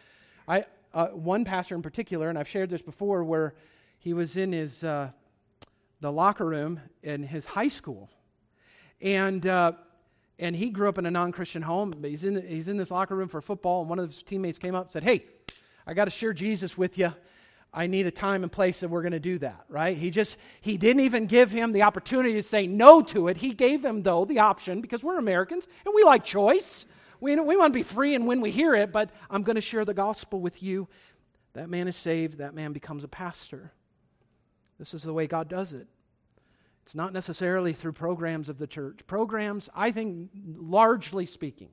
I, 0.49 0.65
uh, 0.95 1.09
one 1.09 1.45
pastor 1.45 1.75
in 1.75 1.83
particular, 1.83 2.29
and 2.29 2.39
I've 2.39 2.49
shared 2.49 2.71
this 2.71 2.83
before, 2.83 3.23
where 3.25 3.55
he 3.99 4.13
was 4.13 4.37
in 4.37 4.53
his 4.53 4.83
uh, 4.83 5.11
the 6.01 6.11
locker 6.11 6.47
room 6.47 6.81
in 7.03 7.23
his 7.23 7.45
high 7.45 7.69
school, 7.69 8.11
and 9.01 9.47
uh, 9.47 9.73
and 10.39 10.57
he 10.57 10.71
grew 10.71 10.89
up 10.89 10.99
in 10.99 11.07
a 11.07 11.11
non-Christian 11.11 11.63
home. 11.63 11.93
He's 12.03 12.25
in 12.25 12.47
he's 12.47 12.69
in 12.69 12.77
this 12.77 12.91
locker 12.91 13.15
room 13.15 13.29
for 13.29 13.41
football, 13.41 13.83
and 13.83 13.91
one 13.91 13.99
of 13.99 14.07
his 14.07 14.23
teammates 14.23 14.59
came 14.59 14.75
up 14.75 14.85
and 14.85 14.93
said, 14.93 15.03
"Hey, 15.03 15.27
I 15.87 15.95
got 15.95 16.07
to 16.07 16.11
share 16.11 16.33
Jesus 16.33 16.77
with 16.79 16.99
you." 16.99 17.13
I 17.73 17.87
need 17.87 18.07
a 18.07 18.11
time 18.11 18.43
and 18.43 18.51
place 18.51 18.81
that 18.81 18.89
we're 18.89 19.03
going 19.03 19.13
to 19.13 19.21
do 19.21 19.39
that, 19.39 19.65
right? 19.69 19.97
He 19.97 20.11
just, 20.11 20.37
he 20.61 20.77
didn't 20.77 21.03
even 21.03 21.27
give 21.27 21.53
him 21.53 21.71
the 21.71 21.83
opportunity 21.83 22.33
to 22.35 22.43
say 22.43 22.67
no 22.67 23.01
to 23.03 23.29
it. 23.29 23.37
He 23.37 23.53
gave 23.53 23.85
him, 23.85 24.03
though, 24.03 24.25
the 24.25 24.41
option 24.41 24.81
because 24.81 25.05
we're 25.05 25.19
Americans 25.19 25.69
and 25.85 25.95
we 25.95 26.03
like 26.03 26.25
choice. 26.25 26.85
We, 27.21 27.37
we 27.37 27.57
want 27.57 27.73
to 27.73 27.79
be 27.79 27.83
free 27.83 28.15
and 28.15 28.27
when 28.27 28.41
we 28.41 28.51
hear 28.51 28.75
it, 28.75 28.93
but 28.93 29.11
I'm 29.29 29.43
going 29.43 29.57
to 29.57 29.61
share 29.61 29.85
the 29.85 29.95
gospel 29.95 30.41
with 30.41 30.63
you. 30.63 30.89
That 31.53 31.69
man 31.69 31.89
is 31.89 31.97
saved, 31.97 32.39
that 32.39 32.55
man 32.55 32.73
becomes 32.73 33.05
a 33.05 33.09
pastor. 33.09 33.73
This 34.79 34.95
is 34.95 35.03
the 35.03 35.13
way 35.13 35.27
God 35.27 35.49
does 35.49 35.73
it. 35.73 35.87
It's 36.85 36.95
not 36.95 37.13
necessarily 37.13 37.73
through 37.73 37.93
programs 37.93 38.49
of 38.49 38.59
the 38.59 38.67
church. 38.67 39.01
Programs, 39.07 39.69
I 39.75 39.91
think, 39.91 40.31
largely 40.57 41.27
speaking, 41.27 41.69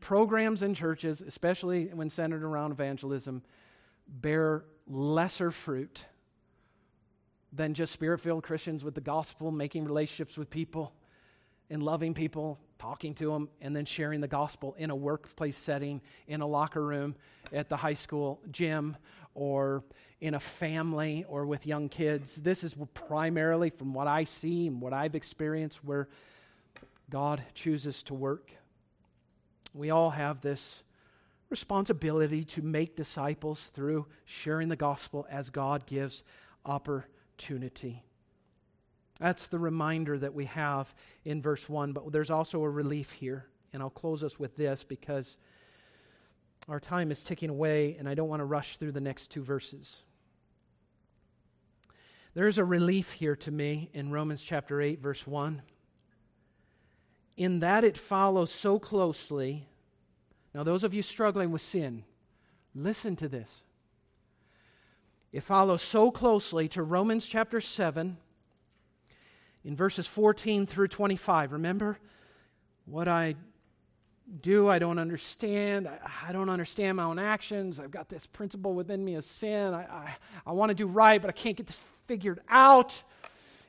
programs 0.00 0.62
in 0.62 0.74
churches, 0.74 1.20
especially 1.20 1.86
when 1.86 2.10
centered 2.10 2.42
around 2.42 2.72
evangelism, 2.72 3.42
bear 4.08 4.64
lesser 4.86 5.50
fruit 5.50 6.06
than 7.52 7.74
just 7.74 7.92
spirit 7.92 8.20
filled 8.20 8.42
Christians 8.42 8.84
with 8.84 8.94
the 8.94 9.00
gospel, 9.00 9.50
making 9.50 9.84
relationships 9.84 10.36
with 10.36 10.50
people 10.50 10.92
and 11.70 11.82
loving 11.82 12.14
people, 12.14 12.58
talking 12.78 13.14
to 13.14 13.32
them, 13.32 13.48
and 13.60 13.74
then 13.74 13.84
sharing 13.84 14.20
the 14.20 14.28
gospel 14.28 14.74
in 14.78 14.90
a 14.90 14.96
workplace 14.96 15.56
setting, 15.56 16.00
in 16.26 16.40
a 16.40 16.46
locker 16.46 16.84
room, 16.84 17.14
at 17.52 17.68
the 17.68 17.76
high 17.76 17.94
school 17.94 18.40
gym, 18.50 18.96
or 19.34 19.82
in 20.20 20.34
a 20.34 20.40
family, 20.40 21.24
or 21.28 21.46
with 21.46 21.66
young 21.66 21.88
kids. 21.88 22.36
This 22.36 22.64
is 22.64 22.74
primarily, 22.94 23.70
from 23.70 23.94
what 23.94 24.06
I 24.06 24.24
see 24.24 24.66
and 24.66 24.80
what 24.80 24.92
I've 24.92 25.14
experienced, 25.14 25.84
where 25.84 26.08
God 27.10 27.42
chooses 27.54 28.02
to 28.04 28.14
work. 28.14 28.52
We 29.74 29.90
all 29.90 30.10
have 30.10 30.40
this 30.40 30.82
responsibility 31.50 32.44
to 32.44 32.62
make 32.62 32.96
disciples 32.96 33.66
through 33.74 34.06
sharing 34.24 34.68
the 34.68 34.76
gospel 34.76 35.26
as 35.30 35.50
God 35.50 35.86
gives 35.86 36.22
opportunity. 36.66 38.02
That's 39.18 39.48
the 39.48 39.58
reminder 39.58 40.18
that 40.18 40.34
we 40.34 40.44
have 40.46 40.94
in 41.24 41.42
verse 41.42 41.68
1, 41.68 41.92
but 41.92 42.12
there's 42.12 42.30
also 42.30 42.62
a 42.62 42.70
relief 42.70 43.12
here. 43.12 43.46
And 43.72 43.82
I'll 43.82 43.90
close 43.90 44.22
us 44.22 44.38
with 44.38 44.56
this 44.56 44.84
because 44.84 45.36
our 46.68 46.80
time 46.80 47.10
is 47.10 47.22
ticking 47.22 47.50
away 47.50 47.96
and 47.98 48.08
I 48.08 48.14
don't 48.14 48.28
want 48.28 48.40
to 48.40 48.44
rush 48.44 48.76
through 48.76 48.92
the 48.92 49.00
next 49.00 49.28
two 49.30 49.42
verses. 49.42 50.02
There's 52.34 52.58
a 52.58 52.64
relief 52.64 53.12
here 53.12 53.36
to 53.36 53.50
me 53.50 53.90
in 53.92 54.10
Romans 54.10 54.42
chapter 54.42 54.80
8, 54.80 55.00
verse 55.00 55.26
1. 55.26 55.62
In 57.36 57.60
that 57.60 57.84
it 57.84 57.98
follows 57.98 58.52
so 58.52 58.78
closely 58.78 59.66
now, 60.54 60.62
those 60.62 60.84
of 60.84 60.94
you 60.94 61.02
struggling 61.02 61.50
with 61.50 61.62
sin, 61.62 62.04
listen 62.74 63.16
to 63.16 63.28
this. 63.28 63.64
It 65.30 65.42
follows 65.42 65.82
so 65.82 66.10
closely 66.10 66.68
to 66.70 66.82
Romans 66.82 67.26
chapter 67.26 67.60
7 67.60 68.16
in 69.64 69.76
verses 69.76 70.06
14 70.06 70.66
through 70.66 70.88
25. 70.88 71.52
Remember 71.52 71.98
what 72.86 73.08
I 73.08 73.34
do. 74.40 74.68
I 74.68 74.78
don't 74.78 74.98
understand. 74.98 75.88
I, 76.26 76.32
don't 76.32 76.48
understand 76.48 76.96
my 76.96 77.04
own 77.04 77.18
actions. 77.18 77.80
I've 77.80 77.90
got 77.90 78.08
this 78.08 78.26
principle 78.26 78.74
within 78.74 79.04
me 79.04 79.14
of 79.14 79.24
sin. 79.24 79.74
I, 79.74 79.82
I, 79.82 80.16
I 80.46 80.52
want 80.52 80.70
to 80.70 80.74
do 80.74 80.86
right, 80.86 81.20
but 81.20 81.28
I 81.28 81.32
can't 81.32 81.56
get 81.56 81.66
this 81.66 81.80
figured 82.06 82.40
out. 82.48 83.02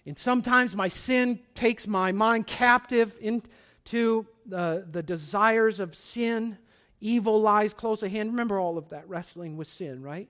And 0.05 0.17
sometimes 0.17 0.75
my 0.75 0.87
sin 0.87 1.39
takes 1.55 1.87
my 1.87 2.11
mind 2.11 2.47
captive 2.47 3.17
into 3.21 4.25
the, 4.45 4.85
the 4.89 5.03
desires 5.03 5.79
of 5.79 5.95
sin. 5.95 6.57
Evil 7.01 7.39
lies 7.41 7.73
close 7.73 8.03
at 8.03 8.11
hand. 8.11 8.31
Remember 8.31 8.59
all 8.59 8.77
of 8.77 8.89
that 8.89 9.07
wrestling 9.07 9.55
with 9.55 9.67
sin, 9.67 10.01
right? 10.01 10.29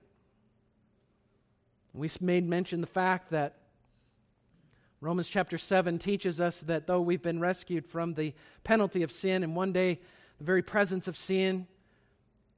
We 1.92 2.08
made 2.20 2.48
mention 2.48 2.80
the 2.80 2.86
fact 2.86 3.30
that 3.30 3.56
Romans 5.00 5.28
chapter 5.28 5.56
7 5.56 5.98
teaches 5.98 6.40
us 6.40 6.60
that 6.60 6.86
though 6.86 7.00
we've 7.00 7.22
been 7.22 7.40
rescued 7.40 7.86
from 7.86 8.14
the 8.14 8.34
penalty 8.64 9.02
of 9.02 9.10
sin 9.10 9.42
and 9.42 9.56
one 9.56 9.72
day 9.72 9.98
the 10.38 10.44
very 10.44 10.62
presence 10.62 11.08
of 11.08 11.16
sin, 11.16 11.66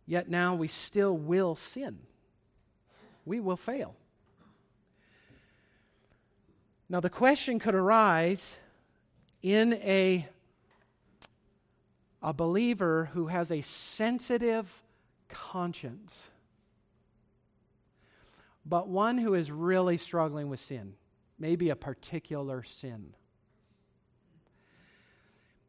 yet 0.07 0.29
now 0.29 0.55
we 0.55 0.67
still 0.67 1.17
will 1.17 1.55
sin. 1.55 2.01
We 3.25 3.39
will 3.39 3.57
fail. 3.57 3.95
Now, 6.89 7.01
the 7.01 7.11
question 7.11 7.59
could 7.59 7.75
arise 7.75 8.57
in 9.41 9.75
a, 9.75 10.29
a 12.21 12.33
believer 12.35 13.09
who 13.15 13.29
has 13.29 13.51
a 13.51 13.63
sensitive 13.63 14.83
conscience, 15.29 16.31
but 18.67 18.89
one 18.89 19.17
who 19.17 19.35
is 19.35 19.51
really 19.51 19.97
struggling 19.97 20.51
with 20.51 20.61
sin, 20.61 20.95
maybe 21.43 21.69
a 21.69 21.77
particular 21.77 22.63
sin 22.63 23.15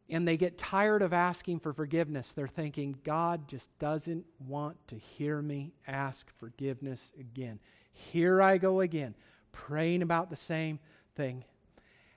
and 0.09 0.27
they 0.27 0.37
get 0.37 0.57
tired 0.57 1.01
of 1.01 1.11
asking 1.11 1.59
for 1.59 1.73
forgiveness. 1.73 2.33
They're 2.33 2.47
thinking, 2.47 2.97
God 3.03 3.47
just 3.47 3.67
doesn't 3.79 4.25
want 4.47 4.77
to 4.89 4.95
hear 4.95 5.41
me 5.41 5.73
ask 5.87 6.29
forgiveness 6.37 7.11
again. 7.19 7.59
Here 7.91 8.41
I 8.41 8.59
go 8.59 8.81
again, 8.81 9.15
praying 9.51 10.03
about 10.03 10.29
the 10.29 10.35
same 10.35 10.79
thing. 11.15 11.43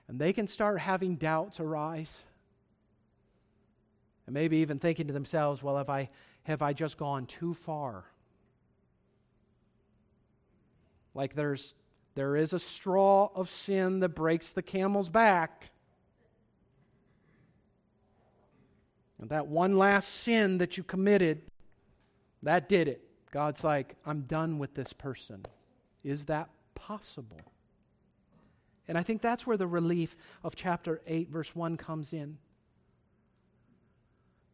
And 0.07 0.19
they 0.19 0.31
can 0.31 0.47
start 0.47 0.79
having 0.79 1.15
doubts 1.15 1.59
arise. 1.59 2.23
And 4.27 4.33
maybe 4.33 4.57
even 4.57 4.79
thinking 4.79 5.07
to 5.07 5.13
themselves, 5.13 5.63
well, 5.63 5.77
have 5.77 5.89
I, 5.89 6.09
have 6.43 6.61
I 6.61 6.73
just 6.73 6.97
gone 6.97 7.25
too 7.25 7.53
far? 7.53 8.05
Like 11.15 11.35
there's, 11.35 11.73
there 12.17 12.35
is 12.35 12.51
a 12.51 12.57
straw 12.57 13.29
of 13.35 13.47
sin 13.47 13.99
that 13.99 14.09
breaks 14.09 14.51
the 14.51 14.63
camel's 14.63 15.07
back. 15.07 15.69
And 19.21 19.29
that 19.29 19.45
one 19.45 19.77
last 19.77 20.07
sin 20.07 20.57
that 20.57 20.77
you 20.77 20.83
committed, 20.83 21.43
that 22.41 22.67
did 22.67 22.87
it. 22.87 23.07
God's 23.29 23.63
like, 23.63 23.97
I'm 24.03 24.21
done 24.21 24.57
with 24.57 24.73
this 24.73 24.93
person. 24.93 25.45
Is 26.03 26.25
that 26.25 26.49
possible? 26.73 27.53
And 28.87 28.97
I 28.97 29.03
think 29.03 29.21
that's 29.21 29.45
where 29.45 29.57
the 29.57 29.67
relief 29.67 30.15
of 30.43 30.55
chapter 30.55 31.03
8, 31.05 31.29
verse 31.29 31.55
1 31.55 31.77
comes 31.77 32.13
in. 32.13 32.39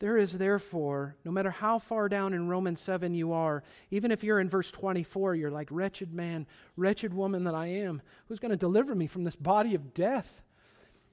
There 0.04 0.18
is 0.18 0.38
therefore, 0.38 1.16
no 1.24 1.32
matter 1.32 1.50
how 1.50 1.80
far 1.80 2.10
down 2.10 2.34
in 2.34 2.50
Romans 2.50 2.82
7 2.82 3.13
you 3.13 3.32
are, 3.32 3.63
even 3.89 4.12
if 4.12 4.22
you're 4.22 4.42
in 4.42 4.50
verse 4.50 4.70
24, 4.70 5.36
you're 5.36 5.50
like, 5.50 5.70
wretched 5.72 6.13
man, 6.13 6.46
wretched 6.76 7.13
woman 7.13 7.46
that 7.46 7.56
I 7.56 7.68
am, 7.68 8.02
who's 8.28 8.39
going 8.39 8.52
to 8.52 8.58
deliver 8.58 8.96
me 8.96 9.08
from 9.08 9.24
this 9.24 9.38
body 9.38 9.76
of 9.76 9.94
death? 9.94 10.42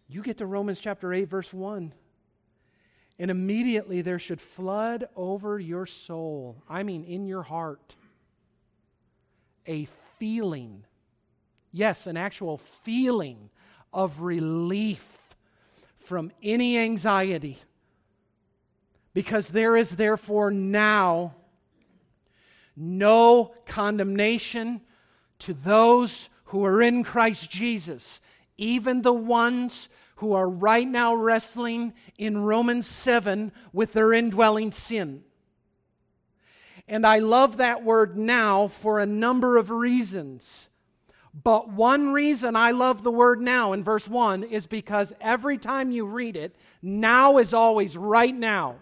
You 0.09 0.23
get 0.23 0.39
to 0.39 0.47
Romans 0.47 0.81
chapter 0.81 1.15
8, 1.15 1.29
verse 1.29 1.53
1. 1.53 1.93
And 3.21 3.31
immediately 3.31 4.03
there 4.03 4.19
should 4.19 4.41
flood 4.41 5.07
over 5.15 5.61
your 5.61 5.87
soul, 5.87 6.61
I 6.69 6.83
mean, 6.83 7.05
in 7.05 7.27
your 7.27 7.45
heart, 7.45 7.95
a 9.69 9.87
feeling. 10.19 10.83
Yes, 11.71 12.09
an 12.09 12.17
actual 12.17 12.59
feeling 12.59 13.51
of 13.93 14.21
relief 14.21 15.17
from 15.97 16.33
any 16.43 16.77
anxiety. 16.77 17.61
Because 19.13 19.49
there 19.49 19.77
is 19.77 19.97
therefore 19.97 20.51
now 20.51 21.35
no 22.77 23.53
condemnation 23.67 24.81
to 25.41 25.55
those 25.55 26.29
who 26.45 26.65
are 26.65 26.81
in 26.83 27.05
Christ 27.05 27.51
Jesus, 27.51 28.21
even 28.57 29.03
the 29.03 29.13
ones 29.13 29.89
who 30.17 30.33
are 30.33 30.49
right 30.49 30.87
now 30.87 31.15
wrestling 31.15 31.95
in 32.19 32.43
Romans 32.43 32.87
7 32.87 33.53
with 33.73 33.93
their 33.93 34.13
indwelling 34.13 34.73
sin. 34.73 35.25
And 36.87 37.07
I 37.07 37.19
love 37.19 37.59
that 37.59 37.85
word 37.85 38.19
now 38.19 38.67
for 38.67 38.99
a 38.99 39.07
number 39.07 39.57
of 39.57 39.71
reasons. 39.71 40.69
But 41.33 41.71
one 41.71 42.13
reason 42.13 42.57
I 42.57 42.73
love 42.73 43.03
the 43.03 43.13
word 43.13 43.41
now 43.41 43.73
in 43.73 43.85
verse 43.85 44.09
1 44.09 44.43
is 44.43 44.67
because 44.67 45.13
every 45.21 45.57
time 45.57 45.93
you 45.93 46.05
read 46.05 46.37
it, 46.37 46.57
now 46.83 47.39
is 47.39 47.55
always 47.55 47.97
right 47.97 48.35
now. 48.35 48.77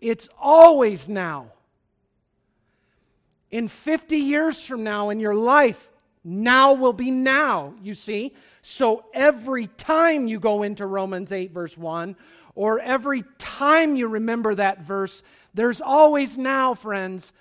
It's 0.00 0.28
always 0.38 1.08
now. 1.08 1.52
In 3.50 3.68
50 3.68 4.16
years 4.16 4.64
from 4.64 4.84
now 4.84 5.10
in 5.10 5.20
your 5.20 5.34
life, 5.34 5.90
now 6.22 6.74
will 6.74 6.92
be 6.92 7.10
now, 7.10 7.74
you 7.82 7.94
see. 7.94 8.34
So 8.60 9.04
every 9.14 9.66
time 9.66 10.26
you 10.26 10.38
go 10.38 10.62
into 10.62 10.86
Romans 10.86 11.32
8, 11.32 11.52
verse 11.52 11.78
1, 11.78 12.16
or 12.54 12.80
every 12.80 13.24
time 13.38 13.96
you 13.96 14.08
remember 14.08 14.54
that 14.54 14.82
verse, 14.82 15.22
there's 15.54 15.80
always 15.80 16.36
now, 16.36 16.74
friends, 16.74 17.32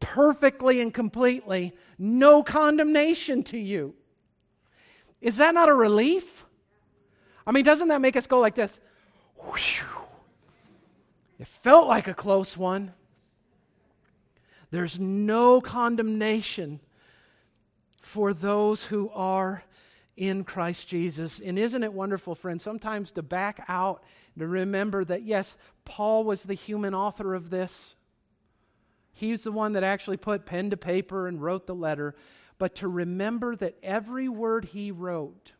perfectly 0.00 0.80
and 0.80 0.92
completely 0.92 1.72
no 1.98 2.42
condemnation 2.42 3.42
to 3.44 3.58
you. 3.58 3.94
Is 5.20 5.38
that 5.38 5.54
not 5.54 5.68
a 5.68 5.74
relief? 5.74 6.44
I 7.46 7.52
mean, 7.52 7.64
doesn't 7.64 7.88
that 7.88 8.00
make 8.00 8.16
us 8.16 8.26
go 8.26 8.40
like 8.40 8.54
this? 8.54 8.78
Whew. 9.36 9.97
It 11.38 11.46
felt 11.46 11.86
like 11.86 12.08
a 12.08 12.14
close 12.14 12.56
one. 12.56 12.94
There's 14.70 14.98
no 14.98 15.60
condemnation 15.60 16.80
for 18.00 18.34
those 18.34 18.84
who 18.84 19.10
are 19.10 19.62
in 20.16 20.42
Christ 20.42 20.88
Jesus. 20.88 21.40
And 21.40 21.58
isn't 21.58 21.84
it 21.84 21.92
wonderful, 21.92 22.34
friends, 22.34 22.64
sometimes 22.64 23.12
to 23.12 23.22
back 23.22 23.64
out, 23.68 24.02
to 24.36 24.46
remember 24.46 25.04
that, 25.04 25.22
yes, 25.22 25.56
Paul 25.84 26.24
was 26.24 26.42
the 26.42 26.54
human 26.54 26.94
author 26.94 27.34
of 27.34 27.50
this. 27.50 27.94
He's 29.12 29.44
the 29.44 29.52
one 29.52 29.72
that 29.72 29.84
actually 29.84 30.16
put 30.16 30.44
pen 30.44 30.70
to 30.70 30.76
paper 30.76 31.28
and 31.28 31.42
wrote 31.42 31.66
the 31.66 31.74
letter. 31.74 32.14
But 32.58 32.74
to 32.76 32.88
remember 32.88 33.54
that 33.56 33.76
every 33.82 34.28
word 34.28 34.66
he 34.66 34.90
wrote 34.90 35.52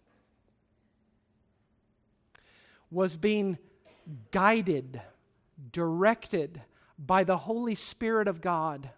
was 2.91 3.17
being 3.17 3.59
guided, 4.33 5.01
directed 5.73 6.63
by 6.99 7.25
the 7.25 7.37
Holy 7.37 7.75
Spirit 7.75 8.29
of 8.29 8.41
God 8.41 8.91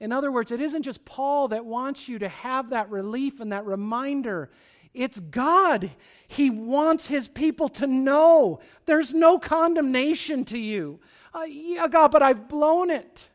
in 0.00 0.12
other 0.12 0.32
words, 0.32 0.50
it 0.50 0.62
isn't 0.62 0.82
just 0.82 1.04
Paul 1.04 1.48
that 1.48 1.66
wants 1.66 2.08
you 2.08 2.18
to 2.18 2.28
have 2.28 2.70
that 2.70 2.90
relief 2.90 3.38
and 3.38 3.52
that 3.52 3.66
reminder. 3.66 4.48
It's 4.94 5.20
God. 5.20 5.90
He 6.26 6.48
wants 6.48 7.06
his 7.06 7.28
people 7.28 7.68
to 7.70 7.86
know 7.86 8.60
there's 8.86 9.12
no 9.12 9.38
condemnation 9.38 10.46
to 10.46 10.58
you. 10.58 11.00
Uh, 11.34 11.42
yeah, 11.42 11.86
God, 11.86 12.10
but 12.10 12.22
I've 12.22 12.48
blown 12.48 12.90
it. 12.90 13.28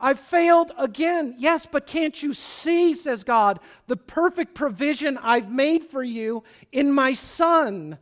I've 0.00 0.18
failed 0.18 0.72
again. 0.78 1.34
Yes, 1.36 1.68
but 1.70 1.86
can't 1.86 2.20
you 2.22 2.32
see, 2.32 2.94
says 2.94 3.22
God, 3.22 3.60
the 3.86 3.98
perfect 3.98 4.54
provision 4.54 5.18
I've 5.18 5.52
made 5.52 5.84
for 5.84 6.02
you 6.02 6.42
in 6.72 6.90
my 6.90 7.12
Son? 7.12 7.98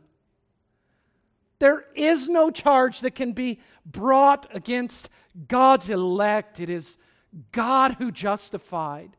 There 1.59 1.85
is 1.93 2.27
no 2.27 2.51
charge 2.51 3.01
that 3.01 3.15
can 3.15 3.33
be 3.33 3.59
brought 3.85 4.47
against 4.53 5.09
God's 5.47 5.89
elect. 5.89 6.59
It 6.59 6.69
is 6.69 6.97
God 7.51 7.95
who 7.99 8.11
justified. 8.11 9.15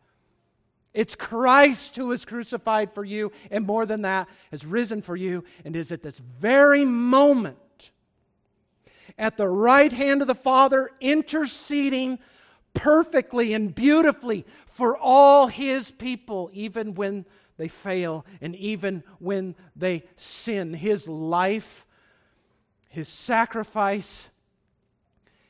It's 0.93 1.15
Christ 1.15 1.95
who 1.97 2.11
is 2.11 2.25
crucified 2.25 2.93
for 2.93 3.05
you, 3.05 3.31
and 3.51 3.67
more 3.67 3.87
than 3.87 4.03
that, 4.03 4.29
has 4.51 4.65
risen 4.65 5.03
for 5.03 5.15
you, 5.15 5.45
and 5.65 5.77
is 5.77 5.93
at 5.93 6.03
this 6.03 6.19
very 6.19 6.85
moment 6.85 7.93
at 9.19 9.37
the 9.37 9.49
right 9.49 9.93
hand 9.93 10.21
of 10.23 10.27
the 10.27 10.35
Father, 10.35 10.91
interceding 11.01 12.19
perfectly 12.75 13.53
and 13.53 13.75
beautifully 13.75 14.45
for 14.67 14.97
all 14.97 15.49
his 15.49 15.91
people, 15.91 16.51
even 16.53 16.95
when 16.95 17.27
they 17.57 17.69
fail 17.69 18.25
and 18.41 18.57
even 18.57 19.03
when 19.19 19.55
they 19.77 20.05
sin. 20.17 20.75
His 20.75 21.07
life, 21.07 21.87
his 22.91 23.09
sacrifice, 23.09 24.29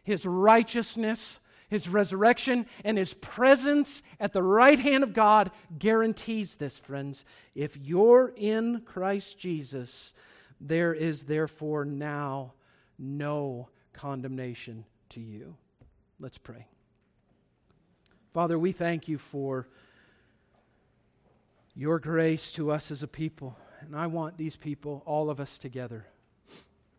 his 0.05 0.25
righteousness, 0.25 1.41
his 1.69 1.89
resurrection, 1.89 2.67
and 2.85 2.97
his 2.97 3.15
presence 3.15 4.03
at 4.19 4.33
the 4.33 4.43
right 4.43 4.79
hand 4.79 5.03
of 5.03 5.13
God 5.13 5.51
guarantees 5.79 6.57
this, 6.57 6.79
friends. 6.79 7.25
If 7.55 7.77
you're 7.77 8.33
in 8.37 8.83
Christ 8.83 9.39
Jesus, 9.39 10.13
There 10.61 10.93
is 10.93 11.23
therefore 11.23 11.85
now 11.85 12.53
no 12.99 13.71
condemnation 13.95 14.85
to 15.11 15.21
you. 15.21 15.57
Let's 16.19 16.39
pray. 16.39 16.67
Father, 18.35 18.59
we 18.59 18.73
thank 18.73 19.09
you 19.09 19.17
for 19.17 19.67
your 21.75 21.99
grace 21.99 22.53
to 22.53 22.71
us 22.71 22.91
as 22.91 23.03
a 23.03 23.09
people. 23.09 23.57
And 23.81 23.97
I 23.97 24.07
want 24.07 24.37
these 24.37 24.57
people, 24.57 25.03
all 25.07 25.31
of 25.31 25.41
us 25.41 25.57
together, 25.57 26.07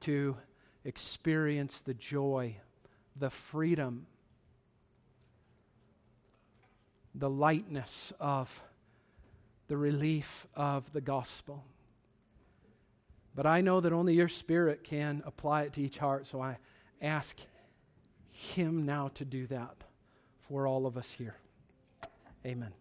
to 0.01 0.37
experience 0.83 1.81
the 1.81 1.93
joy, 1.93 2.55
the 3.15 3.29
freedom, 3.29 4.07
the 7.13 7.29
lightness 7.29 8.13
of 8.19 8.63
the 9.67 9.77
relief 9.77 10.47
of 10.55 10.91
the 10.93 11.01
gospel. 11.01 11.63
But 13.35 13.45
I 13.45 13.61
know 13.61 13.79
that 13.79 13.93
only 13.93 14.13
your 14.15 14.27
Spirit 14.27 14.83
can 14.83 15.23
apply 15.25 15.63
it 15.63 15.73
to 15.73 15.81
each 15.81 15.97
heart, 15.97 16.27
so 16.27 16.41
I 16.41 16.57
ask 17.01 17.37
Him 18.31 18.85
now 18.85 19.09
to 19.15 19.25
do 19.25 19.47
that 19.47 19.75
for 20.49 20.67
all 20.67 20.85
of 20.85 20.97
us 20.97 21.11
here. 21.11 21.35
Amen. 22.45 22.73